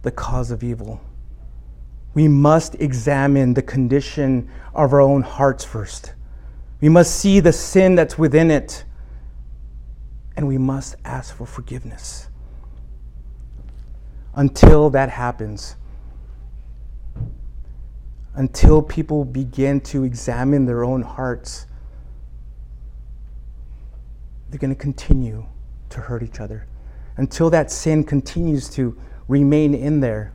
[0.00, 1.02] the cause of evil,
[2.16, 6.14] we must examine the condition of our own hearts first.
[6.80, 8.84] We must see the sin that's within it,
[10.34, 12.30] and we must ask for forgiveness.
[14.32, 15.76] Until that happens,
[18.34, 21.66] until people begin to examine their own hearts,
[24.48, 25.44] they're going to continue
[25.90, 26.66] to hurt each other
[27.18, 30.32] until that sin continues to remain in there,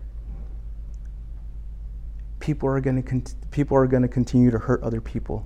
[2.42, 5.46] people are going to people are going to continue to hurt other people.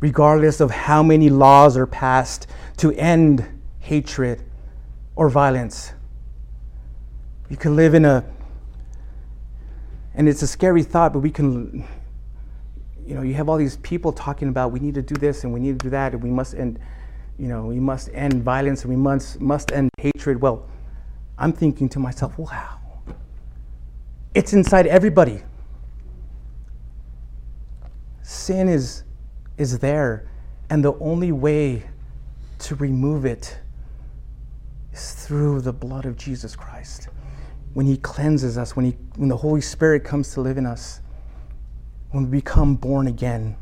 [0.00, 2.46] Regardless of how many laws are passed
[2.78, 3.46] to end
[3.78, 4.42] hatred
[5.14, 5.92] or violence.
[7.48, 8.24] You can live in a
[10.14, 11.86] and it's a scary thought, but we can
[13.06, 15.52] you know, you have all these people talking about we need to do this and
[15.52, 16.80] we need to do that and we must end
[17.38, 20.40] you know, we must end violence and we must, must end hatred.
[20.40, 20.66] Well,
[21.38, 22.78] I'm thinking to myself, wow,
[24.36, 25.42] it's inside everybody.
[28.22, 29.02] Sin is,
[29.56, 30.28] is there,
[30.68, 31.82] and the only way
[32.58, 33.58] to remove it
[34.92, 37.08] is through the blood of Jesus Christ.
[37.72, 41.00] When He cleanses us, when, he, when the Holy Spirit comes to live in us,
[42.10, 43.56] when we become born again.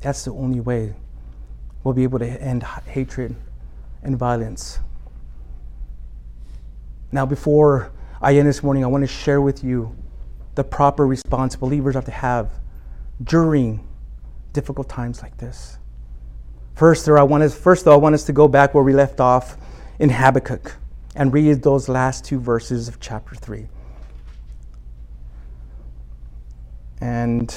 [0.00, 0.94] That's the only way
[1.82, 3.34] we'll be able to end hatred
[4.04, 4.78] and violence.
[7.12, 7.92] Now, before
[8.22, 9.94] I end this morning, I want to share with you
[10.54, 12.50] the proper response believers have to have
[13.22, 13.86] during
[14.54, 15.78] difficult times like this.
[16.74, 18.94] First, there I want us, first though, I want us to go back where we
[18.94, 19.58] left off
[19.98, 20.76] in Habakkuk
[21.14, 23.68] and read those last two verses of chapter 3.
[27.02, 27.54] And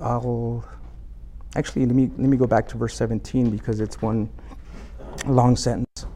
[0.00, 0.64] I'll
[1.56, 4.28] actually let me let me go back to verse 17 because it's one
[5.26, 6.06] long sentence.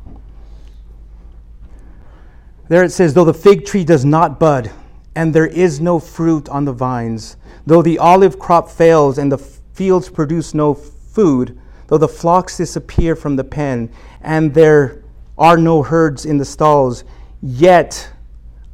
[2.69, 4.71] There it says, Though the fig tree does not bud,
[5.15, 9.39] and there is no fruit on the vines, though the olive crop fails and the
[9.39, 13.91] fields produce no food, though the flocks disappear from the pen,
[14.21, 15.03] and there
[15.39, 17.05] are no herds in the stalls,
[17.43, 18.11] yet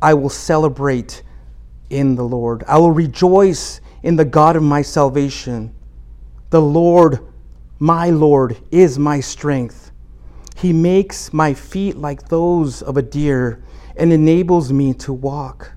[0.02, 1.22] I will celebrate
[1.90, 2.64] in the Lord.
[2.66, 5.74] I will rejoice in the God of my salvation.
[6.50, 7.20] The Lord,
[7.78, 9.92] my Lord, is my strength.
[10.56, 13.62] He makes my feet like those of a deer
[13.96, 15.72] and enables me to walk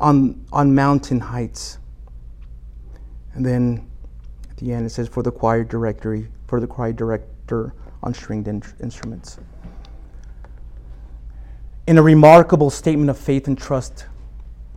[0.00, 1.78] on, on mountain heights.
[3.34, 3.88] And then
[4.50, 8.48] at the end it says, for the choir directory, for the choir director on stringed
[8.48, 9.38] in- instruments.
[11.86, 14.06] In a remarkable statement of faith and trust,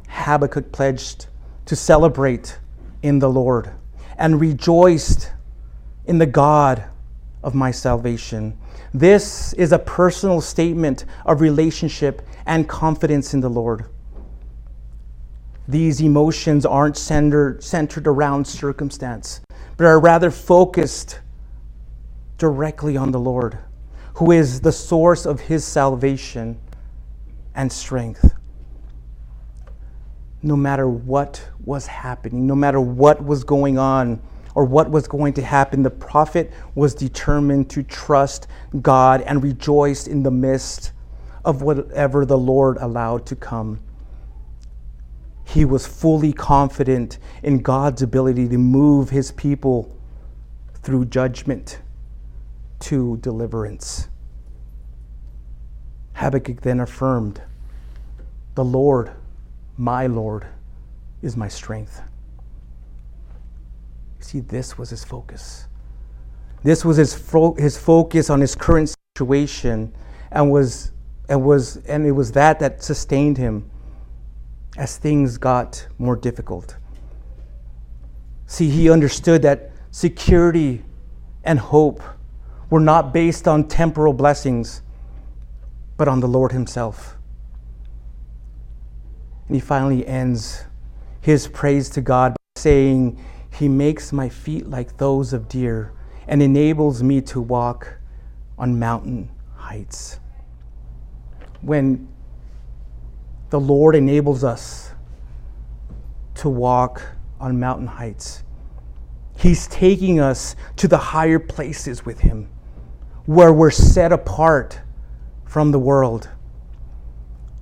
[0.07, 1.27] Habakkuk pledged
[1.65, 2.59] to celebrate
[3.03, 3.71] in the Lord
[4.17, 5.31] and rejoiced
[6.05, 6.83] in the God
[7.43, 8.57] of my salvation.
[8.93, 13.85] This is a personal statement of relationship and confidence in the Lord.
[15.67, 19.39] These emotions aren't centered, centered around circumstance,
[19.77, 21.19] but are rather focused
[22.37, 23.57] directly on the Lord,
[24.15, 26.59] who is the source of his salvation
[27.55, 28.33] and strength.
[30.43, 34.19] No matter what was happening, no matter what was going on,
[34.55, 38.47] or what was going to happen, the prophet was determined to trust
[38.81, 40.91] God and rejoice in the midst
[41.43, 43.79] of whatever the Lord allowed to come.
[45.45, 49.97] He was fully confident in God's ability to move his people
[50.81, 51.79] through judgment
[52.79, 54.07] to deliverance.
[56.13, 57.41] Habakkuk then affirmed,
[58.55, 59.11] The Lord,
[59.77, 60.45] my Lord,
[61.21, 62.01] is my strength.
[64.21, 65.67] See, this was his focus.
[66.63, 69.93] This was his, fo- his focus on his current situation
[70.31, 70.91] and was
[71.27, 73.69] and was and it was that that sustained him
[74.77, 76.77] as things got more difficult.
[78.45, 80.83] See, he understood that security
[81.43, 82.01] and hope
[82.69, 84.81] were not based on temporal blessings,
[85.97, 87.17] but on the Lord Himself.
[89.47, 90.63] And he finally ends
[91.21, 93.23] his praise to God by saying,
[93.53, 95.93] He makes my feet like those of deer
[96.27, 97.97] and enables me to walk
[98.57, 100.19] on mountain heights.
[101.61, 102.07] When
[103.49, 104.91] the Lord enables us
[106.35, 107.01] to walk
[107.39, 108.43] on mountain heights,
[109.35, 112.49] He's taking us to the higher places with Him,
[113.25, 114.79] where we're set apart
[115.45, 116.29] from the world.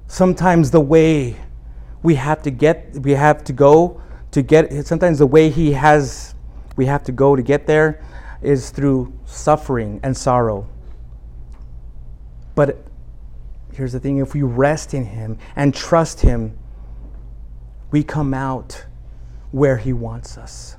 [0.08, 1.38] Sometimes the way
[2.04, 4.02] we have to get, we have to go
[4.32, 6.36] to get, sometimes the way He has,
[6.76, 8.04] we have to go to get there
[8.42, 10.68] is through suffering and sorrow.
[12.56, 12.84] But
[13.74, 16.58] here's the thing if we rest in Him and trust Him,
[17.92, 18.86] we come out
[19.52, 20.78] where He wants us.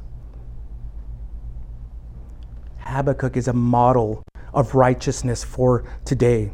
[2.78, 4.22] Habakkuk is a model
[4.52, 6.52] of righteousness for today.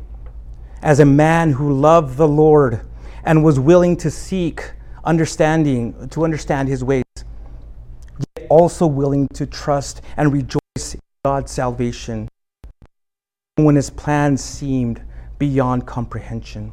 [0.83, 2.81] As a man who loved the Lord
[3.25, 4.73] and was willing to seek
[5.07, 12.29] understanding, to understand his ways, yet also willing to trust and rejoice in God's salvation
[13.57, 15.03] when his plans seemed
[15.39, 16.73] beyond comprehension.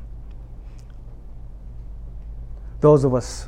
[2.82, 3.48] Those of us,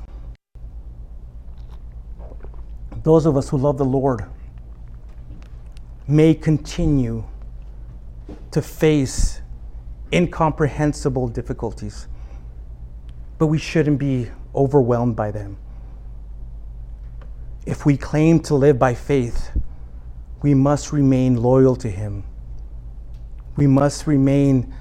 [3.03, 4.25] those of us who love the Lord,
[6.07, 7.25] may continue
[8.51, 9.41] to face
[10.13, 12.07] incomprehensible difficulties,
[13.37, 15.57] but we shouldn't be overwhelmed by them.
[17.65, 19.51] If we claim to live by faith,
[20.41, 22.23] we must remain loyal to Him
[23.57, 24.73] We must remain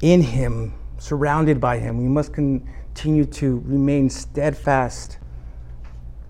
[0.00, 1.98] in Him, surrounded by Him.
[1.98, 5.18] We must continue to remain steadfast,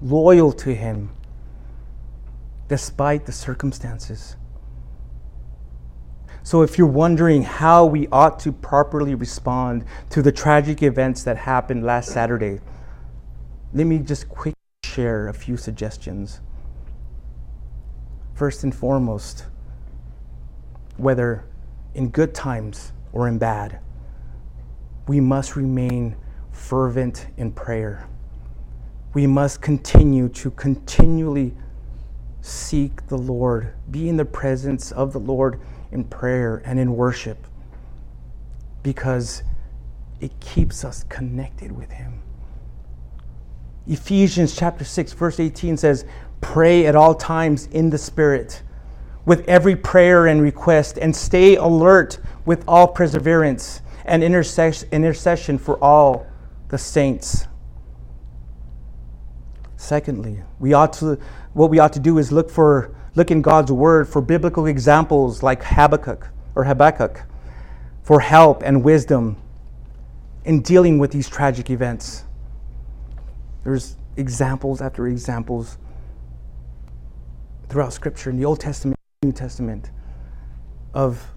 [0.02, 1.10] loyal to Him,
[2.68, 4.36] despite the circumstances.
[6.48, 11.36] So, if you're wondering how we ought to properly respond to the tragic events that
[11.36, 12.60] happened last Saturday,
[13.74, 16.40] let me just quickly share a few suggestions.
[18.32, 19.44] First and foremost,
[20.96, 21.44] whether
[21.94, 23.80] in good times or in bad,
[25.06, 26.16] we must remain
[26.50, 28.08] fervent in prayer.
[29.12, 31.54] We must continue to continually
[32.40, 35.60] seek the Lord, be in the presence of the Lord
[35.92, 37.46] in prayer and in worship
[38.82, 39.42] because
[40.20, 42.22] it keeps us connected with Him.
[43.86, 46.04] Ephesians chapter 6, verse 18 says,
[46.40, 48.62] Pray at all times in the Spirit
[49.24, 56.26] with every prayer and request, and stay alert with all perseverance and intercession for all
[56.68, 57.46] the saints.
[59.76, 61.18] Secondly, we ought to,
[61.52, 65.42] what we ought to do is look for look in God's word for biblical examples
[65.42, 67.22] like Habakkuk or Habakkuk
[68.02, 69.36] for help and wisdom
[70.44, 72.24] in dealing with these tragic events.
[73.64, 75.78] There's examples after examples
[77.68, 79.90] throughout Scripture in the Old Testament, New Testament,
[80.94, 81.32] of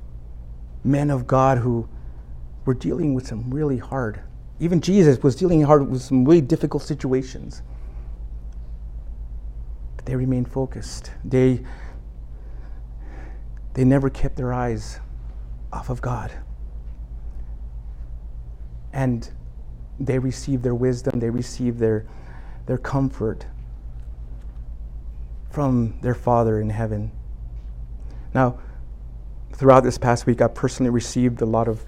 [0.84, 1.89] men of God who
[2.63, 4.21] were dealing with some really hard.
[4.59, 7.63] Even Jesus was dealing hard with some really difficult situations.
[10.01, 11.11] But they remained focused.
[11.23, 11.63] They,
[13.75, 14.99] they never kept their eyes
[15.71, 16.31] off of God.
[18.91, 19.29] And
[19.99, 22.07] they received their wisdom, they received their,
[22.65, 23.45] their comfort
[25.51, 27.11] from their Father in heaven.
[28.33, 28.59] Now,
[29.53, 31.83] throughout this past week, I personally received a lot of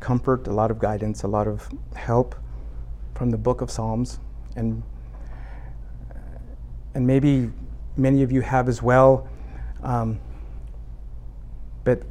[0.00, 2.34] comfort, a lot of guidance, a lot of help
[3.14, 4.18] from the book of Psalms.
[4.56, 4.82] And
[6.98, 7.48] and maybe
[7.96, 9.28] many of you have as well.
[9.84, 10.18] Um,
[11.84, 12.02] but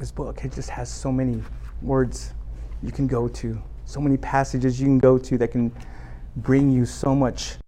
[0.00, 1.40] this book it just has so many
[1.82, 2.34] words
[2.82, 5.72] you can go to, so many passages you can go to that can
[6.34, 7.58] bring you so much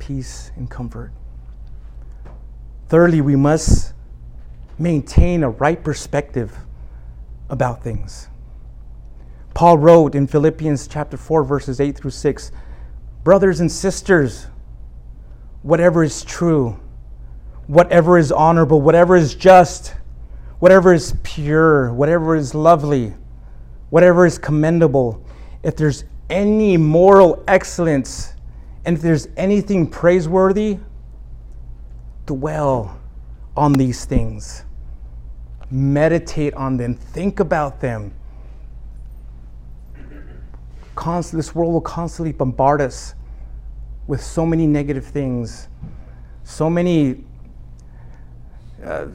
[0.00, 1.12] peace and comfort.
[2.88, 3.94] Thirdly, we must
[4.80, 6.58] maintain a right perspective
[7.48, 8.26] about things.
[9.54, 12.50] Paul wrote in Philippians chapter 4 verses 8 through 6
[13.24, 14.46] Brothers and sisters,
[15.62, 16.78] whatever is true,
[17.66, 19.94] whatever is honorable, whatever is just,
[20.58, 23.14] whatever is pure, whatever is lovely,
[23.88, 25.24] whatever is commendable,
[25.62, 28.34] if there's any moral excellence,
[28.84, 30.78] and if there's anything praiseworthy,
[32.26, 33.00] dwell
[33.56, 34.64] on these things.
[35.70, 38.12] Meditate on them, think about them
[41.32, 43.14] this world will constantly bombard us
[44.06, 45.68] with so many negative things,
[46.42, 47.24] so many
[48.84, 49.06] uh,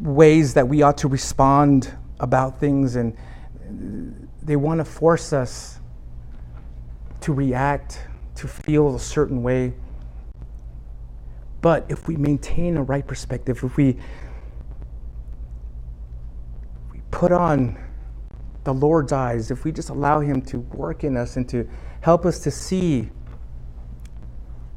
[0.00, 3.16] ways that we ought to respond about things, and
[4.42, 5.80] they want to force us
[7.20, 8.00] to react,
[8.34, 9.72] to feel a certain way.
[11.60, 13.96] But if we maintain a right perspective, if we,
[16.92, 17.78] we put on
[18.64, 21.68] the Lord's eyes, if we just allow Him to work in us and to
[22.00, 23.10] help us to see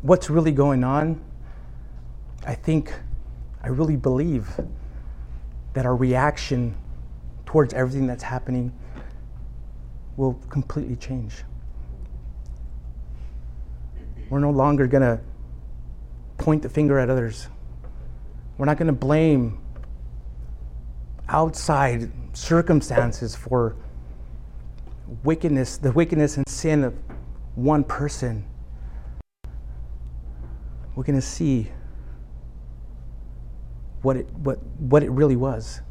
[0.02, 1.24] what's really going on,
[2.46, 2.94] I think,
[3.64, 4.50] I really believe
[5.74, 6.76] that our reaction
[7.46, 8.74] towards everything that's happening
[10.18, 11.44] will completely change.
[14.30, 15.22] We're no longer going to
[16.38, 17.48] point the finger at others.
[18.58, 19.60] We're not going to blame
[21.30, 23.76] outside circumstances for
[25.24, 26.94] wickedness, the wickedness and sin of
[27.56, 28.46] one person,
[30.96, 31.72] we're going to see
[34.04, 35.82] what it, what, what it really was.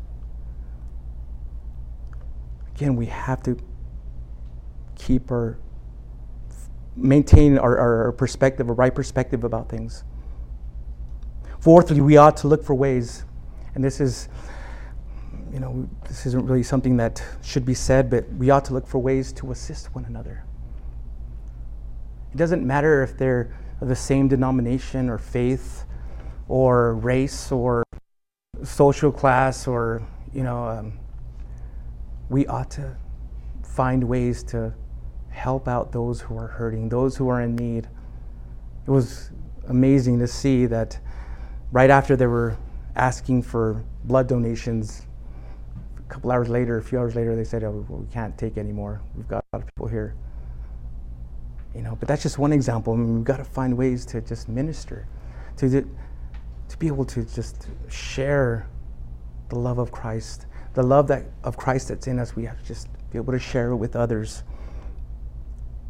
[2.77, 3.59] Again, we have to
[4.95, 5.59] keep our,
[6.95, 10.05] maintain our, our perspective, a right perspective about things.
[11.59, 13.25] Fourthly, we ought to look for ways,
[13.75, 14.29] and this is
[15.57, 18.87] you know, this isn't really something that should be said, but we ought to look
[18.87, 20.45] for ways to assist one another.
[22.31, 25.87] It doesn't matter if they're of the same denomination or faith
[26.47, 27.85] or race or
[28.65, 30.99] social class or, you know, um,
[32.29, 32.95] we ought to
[33.65, 34.75] find ways to
[35.31, 37.89] help out those who are hurting, those who are in need.
[38.87, 39.31] It was
[39.69, 40.99] amazing to see that
[41.73, 42.59] right after they were
[42.95, 45.06] asking for blood donations.
[46.09, 49.01] A couple hours later, a few hours later, they said, oh, we can't take anymore.
[49.17, 50.15] We've got a lot of people here.
[51.75, 52.93] You know, but that's just one example.
[52.93, 55.07] I mean, we've got to find ways to just minister,
[55.57, 58.69] to, to be able to just share
[59.49, 62.37] the love of Christ, the love that, of Christ that's in us.
[62.37, 64.43] We have to just be able to share it with others.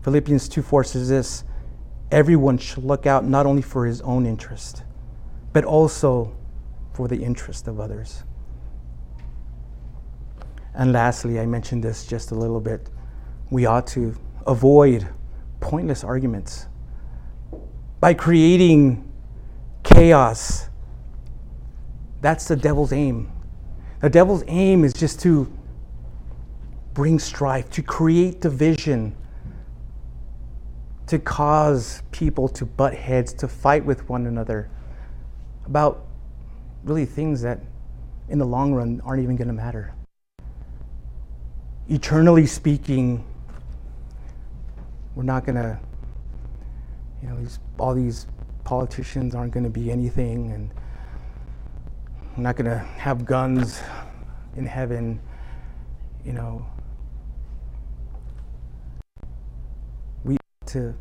[0.03, 1.45] Philippians 2 4 says this
[2.11, 4.83] everyone should look out not only for his own interest,
[5.53, 6.37] but also
[6.93, 8.23] for the interest of others.
[10.77, 12.91] And lastly, I mentioned this just a little bit.
[13.51, 14.15] We ought to
[14.47, 15.09] avoid
[15.61, 16.67] pointless arguments
[17.99, 19.11] by creating
[19.83, 20.69] chaos.
[22.21, 23.33] That's the devil's aim.
[24.01, 25.51] The devil's aim is just to
[26.93, 29.17] bring strife, to create division,
[31.07, 34.69] to cause people to butt heads, to fight with one another
[35.65, 36.07] about
[36.85, 37.61] really things that
[38.29, 39.96] in the long run aren't even going to matter.
[41.89, 43.25] Eternally speaking,
[45.15, 45.79] we're not going to,
[47.23, 48.27] you know, these, all these
[48.65, 50.71] politicians aren't going to be anything, and
[52.37, 53.81] we're not going to have guns
[54.57, 55.21] in heaven,
[56.25, 56.67] you know.
[60.25, 60.95] We to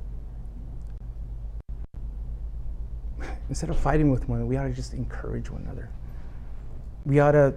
[3.50, 5.90] instead of fighting with one another, we ought to just encourage one another.
[7.06, 7.56] We ought to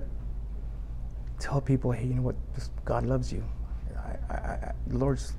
[1.39, 2.37] tell people, hey, you know what?
[2.55, 3.45] Just God loves you.
[3.97, 5.33] I, I, I, the Lord's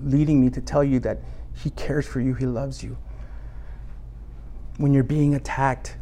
[0.00, 1.18] leading me to tell you that
[1.54, 2.96] He cares for you, He loves you.
[4.78, 5.96] When you're being attacked,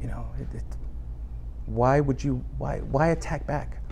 [0.00, 0.62] you know, it, it,
[1.66, 3.82] why would you, why, why attack back?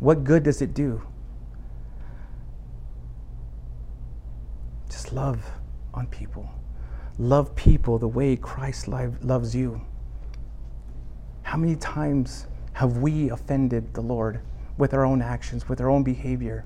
[0.00, 1.00] What good does it do?
[4.90, 5.44] Just love
[5.94, 6.48] on people.
[7.18, 9.80] Love people the way Christ loves you.
[11.44, 14.40] How many times have we offended the Lord
[14.76, 16.64] with our own actions, with our own behavior?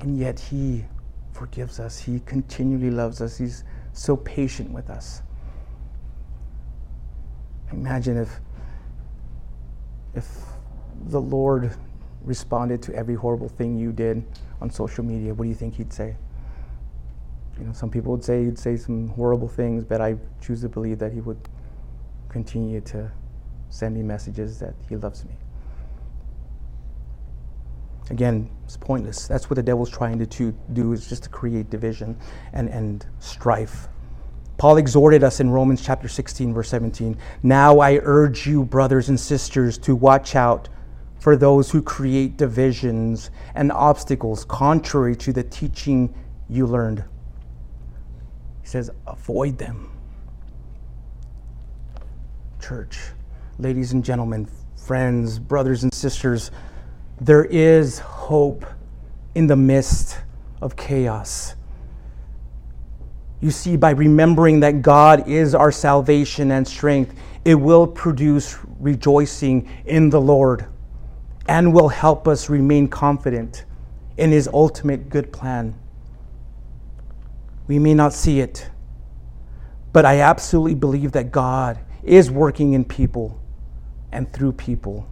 [0.00, 0.84] And yet He
[1.32, 1.98] forgives us.
[1.98, 3.38] He continually loves us.
[3.38, 3.64] He's
[3.94, 5.22] so patient with us.
[7.72, 8.40] Imagine if,
[10.14, 10.28] if
[11.06, 11.70] the Lord
[12.24, 14.22] responded to every horrible thing you did
[14.60, 15.32] on social media.
[15.32, 16.16] What do you think He'd say?
[17.58, 20.68] You know, some people would say he'd say some horrible things, but I choose to
[20.68, 21.48] believe that he would
[22.28, 23.10] continue to
[23.70, 25.32] send me messages that he loves me.
[28.10, 29.28] Again, it's pointless.
[29.28, 32.18] That's what the devil's trying to, to do is just to create division
[32.52, 33.88] and, and strife.
[34.56, 37.16] Paul exhorted us in Romans chapter 16, verse 17.
[37.42, 40.68] Now I urge you, brothers and sisters, to watch out
[41.20, 46.14] for those who create divisions and obstacles contrary to the teaching
[46.48, 47.04] you learned.
[48.62, 49.90] He says, avoid them.
[52.60, 52.98] Church,
[53.60, 56.52] ladies and gentlemen, friends, brothers and sisters,
[57.20, 58.64] there is hope
[59.34, 60.16] in the midst
[60.62, 61.56] of chaos.
[63.40, 69.68] You see, by remembering that God is our salvation and strength, it will produce rejoicing
[69.86, 70.66] in the Lord
[71.48, 73.64] and will help us remain confident
[74.18, 75.74] in His ultimate good plan.
[77.66, 78.70] We may not see it,
[79.92, 83.40] but I absolutely believe that God is working in people
[84.12, 85.08] and through people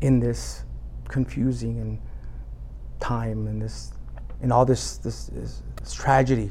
[0.00, 0.64] in this
[1.08, 2.00] confusing and
[3.00, 3.92] time and this
[4.42, 6.50] and all this, this, this, this tragedy.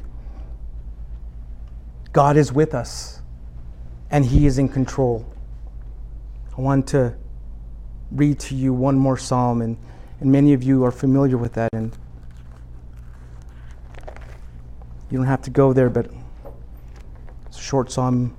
[2.12, 3.20] God is with us
[4.10, 5.26] and He is in control.
[6.56, 7.14] I want to
[8.10, 9.76] read to you one more psalm, and,
[10.20, 11.70] and many of you are familiar with that.
[11.72, 11.96] And
[15.10, 16.10] you don't have to go there, but
[17.46, 18.36] it's a short psalm.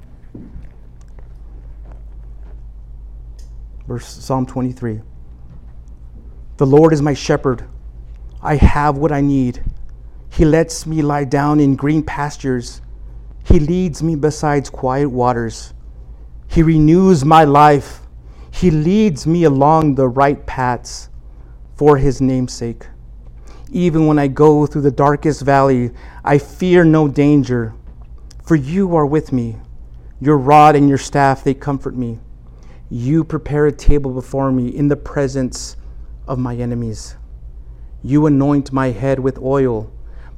[3.91, 5.01] Verse Psalm 23.
[6.55, 7.67] The Lord is my shepherd.
[8.41, 9.65] I have what I need.
[10.29, 12.79] He lets me lie down in green pastures.
[13.43, 15.73] He leads me beside quiet waters.
[16.47, 17.99] He renews my life.
[18.49, 21.09] He leads me along the right paths
[21.75, 22.87] for his name's sake.
[23.73, 25.91] Even when I go through the darkest valley,
[26.23, 27.73] I fear no danger,
[28.41, 29.57] for you are with me.
[30.21, 32.19] Your rod and your staff, they comfort me.
[32.93, 35.77] You prepare a table before me in the presence
[36.27, 37.15] of my enemies.
[38.03, 39.89] You anoint my head with oil,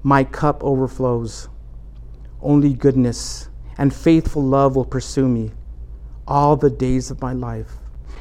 [0.04, 1.50] my cup overflows.
[2.42, 3.50] Only goodness
[3.80, 5.52] and faithful love will pursue me
[6.28, 7.72] all the days of my life,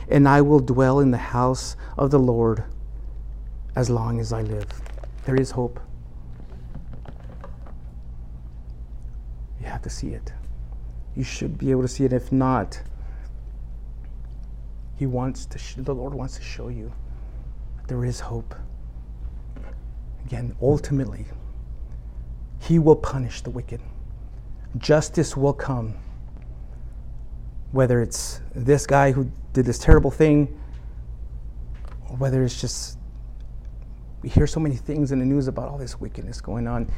[0.08, 2.64] and I will dwell in the house of the Lord
[3.76, 4.66] as long as I live.
[5.26, 5.78] There is hope.
[9.60, 10.32] You have to see it.
[11.14, 12.12] you should be able to see it.
[12.14, 12.82] If not,
[15.02, 16.92] He wants to, sh- the Lord wants to show you
[17.88, 18.54] there is hope.
[20.24, 21.26] Again, ultimately,
[22.60, 23.80] He will punish the wicked.
[24.78, 25.96] Justice will come.
[27.72, 30.56] Whether it's this guy who did this terrible thing,
[32.08, 32.96] or whether it's just
[34.22, 36.88] we hear so many things in the news about all this wickedness going on.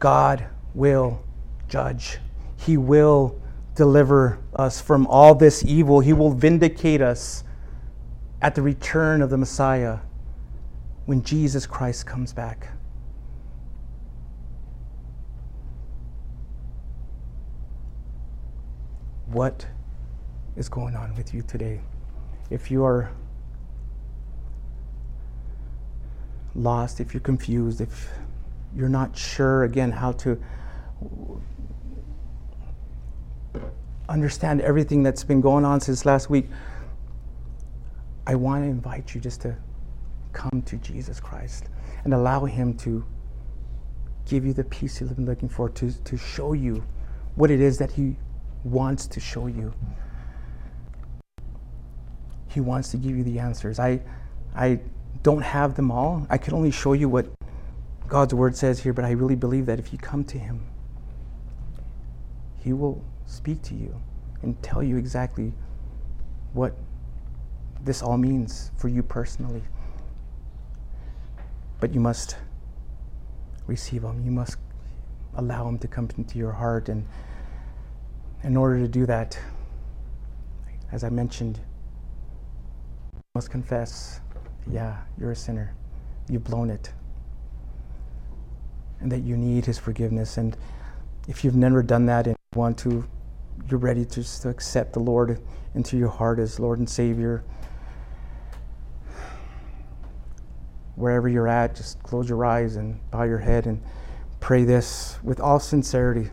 [0.00, 0.44] God
[0.74, 1.22] will
[1.68, 2.18] judge.
[2.56, 3.40] He will
[3.76, 6.00] deliver us from all this evil.
[6.00, 7.44] He will vindicate us
[8.42, 10.00] at the return of the Messiah
[11.06, 12.68] when Jesus Christ comes back.
[19.26, 19.66] What
[20.56, 21.80] is going on with you today?
[22.50, 23.12] If you are
[26.54, 28.10] lost, if you're confused, if
[28.76, 30.38] you're not sure again how to
[34.08, 36.48] understand everything that's been going on since last week,
[38.26, 39.56] I want to invite you just to
[40.32, 41.64] come to Jesus Christ
[42.04, 43.04] and allow Him to
[44.26, 46.84] give you the peace you've been looking for, to, to show you
[47.34, 48.16] what it is that He
[48.64, 49.74] wants to show you.
[52.48, 53.78] He wants to give you the answers.
[53.78, 54.00] I,
[54.54, 54.80] I
[55.22, 56.26] don't have them all.
[56.30, 57.26] I can only show you what
[58.08, 60.64] God's word says here, but I really believe that if you come to Him,
[62.60, 64.00] He will speak to you
[64.42, 65.52] and tell you exactly
[66.52, 66.76] what
[67.84, 69.62] this all means for you personally.
[71.80, 72.36] But you must
[73.66, 74.22] receive Him.
[74.24, 74.56] You must
[75.34, 76.88] allow Him to come into your heart.
[76.88, 77.06] And
[78.44, 79.38] in order to do that,
[80.92, 81.58] as I mentioned,
[83.14, 84.20] you must confess
[84.70, 85.74] yeah, you're a sinner.
[86.28, 86.92] You've blown it.
[89.00, 90.36] And that you need His forgiveness.
[90.36, 90.56] And
[91.28, 93.04] if you've never done that and want to,
[93.68, 95.40] you're ready to just accept the Lord
[95.74, 97.42] into your heart as Lord and Savior.
[101.02, 103.82] Wherever you're at, just close your eyes and bow your head and
[104.38, 106.30] pray this with all sincerity.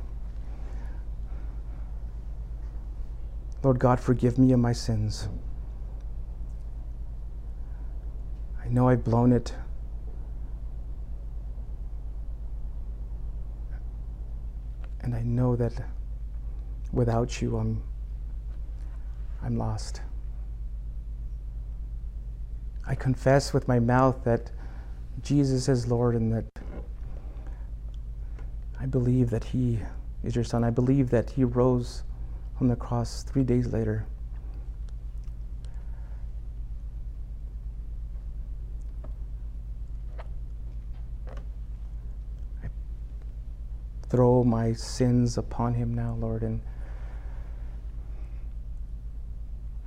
[3.63, 5.27] Lord God, forgive me of my sins.
[8.63, 9.55] I know I've blown it.
[15.01, 15.83] And I know that
[16.91, 17.81] without you, I'm,
[19.41, 20.03] I'm lost.
[22.87, 24.51] I confess with my mouth that
[25.21, 26.45] Jesus is Lord and that
[28.79, 29.79] I believe that He
[30.23, 30.63] is your Son.
[30.63, 32.03] I believe that He rose
[32.57, 34.05] from the cross three days later.
[42.63, 42.67] I
[44.09, 46.61] throw my sins upon him now, Lord, and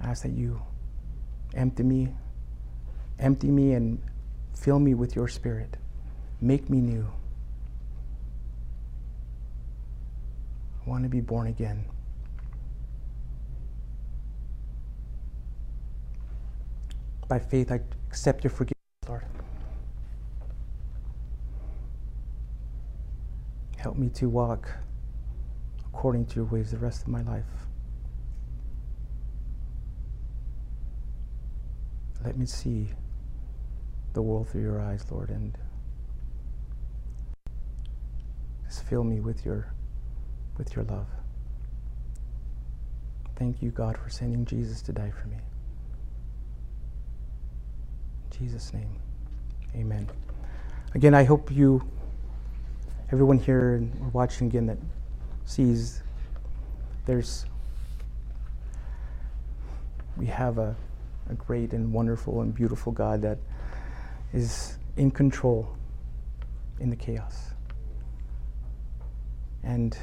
[0.00, 0.62] ask that you
[1.54, 2.14] empty me,
[3.18, 4.02] empty me and
[4.54, 5.76] fill me with your spirit.
[6.40, 7.06] Make me new.
[10.84, 11.84] I want to be born again.
[17.28, 18.76] By faith, I accept your forgiveness,
[19.08, 19.24] Lord.
[23.76, 24.70] Help me to walk
[25.86, 27.44] according to your ways the rest of my life.
[32.24, 32.88] Let me see
[34.12, 35.56] the world through your eyes, Lord, and
[38.66, 39.72] just fill me with your
[40.58, 41.06] with your love.
[43.36, 45.36] Thank you, God, for sending Jesus to die for me.
[48.30, 48.90] In Jesus' name.
[49.74, 50.08] Amen.
[50.94, 51.82] Again, I hope you
[53.10, 54.78] everyone here and watching again that
[55.44, 56.02] sees
[57.06, 57.44] there's
[60.16, 60.76] we have a,
[61.30, 63.38] a great and wonderful and beautiful God that
[64.32, 65.68] is in control
[66.80, 67.52] in the chaos.
[69.62, 69.96] And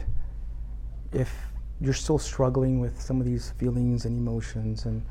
[1.12, 1.34] if
[1.82, 5.04] you're still struggling with some of these feelings and emotions and,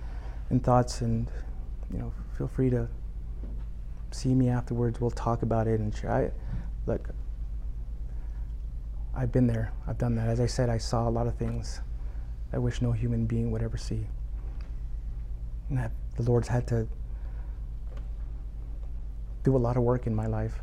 [0.51, 1.29] and thoughts and
[1.93, 2.87] you know feel free to
[4.11, 6.31] see me afterwards we'll talk about it and share I,
[6.87, 7.09] look
[9.19, 9.73] I've been there.
[9.89, 10.29] I've done that.
[10.29, 11.81] As I said, I saw a lot of things
[12.53, 14.07] I wish no human being would ever see.
[15.69, 16.87] And that the Lord's had to
[19.49, 20.61] do a lot of work in my life.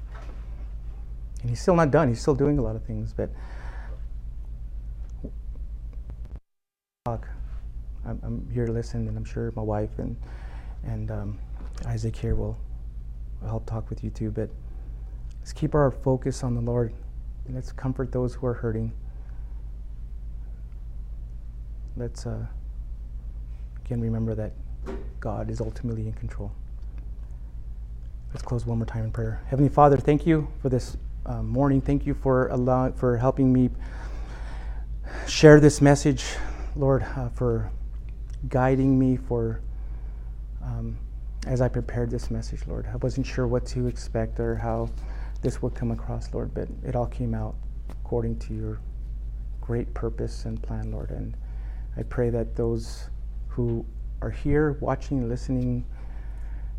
[1.41, 2.07] And He's still not done.
[2.07, 3.13] He's still doing a lot of things.
[3.13, 3.29] But.
[7.07, 10.15] I'm, I'm here to listen, and I'm sure my wife and
[10.83, 11.39] and um,
[11.87, 12.57] Isaac here will,
[13.41, 14.29] will help talk with you too.
[14.29, 14.49] But
[15.39, 16.93] let's keep our focus on the Lord
[17.45, 18.91] and Let's comfort those who are hurting.
[21.97, 22.45] let's uh,
[23.85, 24.51] again remember that
[25.19, 26.51] God is ultimately in control.
[28.35, 29.41] Let's close one more time in prayer.
[29.47, 31.79] Heavenly Father, thank you for this uh, morning.
[31.79, 33.69] Thank you for allowing, for helping me
[35.25, 36.25] share this message,
[36.75, 37.71] Lord, uh, for
[38.49, 39.61] guiding me for
[40.61, 40.97] um,
[41.47, 42.89] as I prepared this message, Lord.
[42.91, 44.89] I wasn't sure what to expect or how
[45.41, 47.55] this would come across, Lord, but it all came out
[47.89, 48.81] according to your
[49.61, 51.11] great purpose and plan, Lord.
[51.11, 51.37] And
[51.95, 53.07] I pray that those
[53.47, 53.85] who
[54.21, 55.85] are here watching, listening,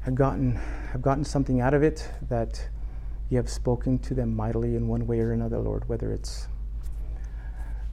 [0.07, 0.55] have gotten
[0.93, 2.69] have gotten something out of it that
[3.29, 6.47] you have spoken to them mightily in one way or another, Lord, whether it's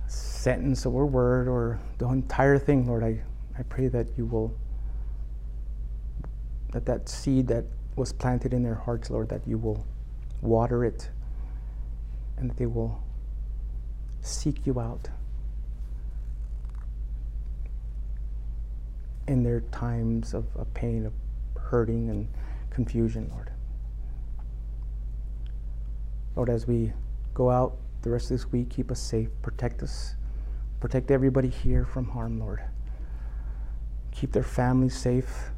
[0.06, 3.20] a sentence or word or the entire thing, Lord, I,
[3.58, 4.56] I pray that you will
[6.72, 9.84] that that seed that was planted in their hearts, Lord, that you will
[10.40, 11.10] water it
[12.38, 13.02] and that they will
[14.22, 15.10] seek you out
[19.28, 21.14] in their times of, of pain, of
[21.74, 22.28] hurting and
[22.70, 23.50] confusion, Lord.
[26.36, 26.94] Lord, as we
[27.34, 30.14] go out the rest of this week, keep us safe, protect us,
[30.80, 32.62] protect everybody here from harm, Lord.
[34.12, 35.50] Keep their families safe.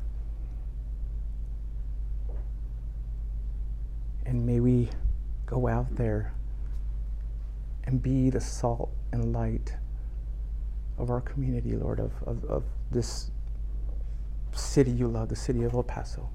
[4.26, 4.88] And may we
[5.46, 6.34] go out there
[7.84, 9.76] and be the salt and light
[10.98, 13.32] of our community, Lord, of, of, of this
[14.56, 16.30] city you love, the city of El Paso.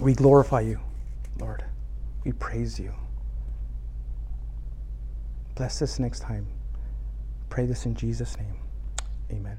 [0.00, 0.80] We glorify you,
[1.38, 1.64] Lord.
[2.24, 2.92] We praise you.
[5.54, 6.46] Bless us next time.
[7.48, 8.56] Pray this in Jesus' name.
[9.30, 9.58] Amen.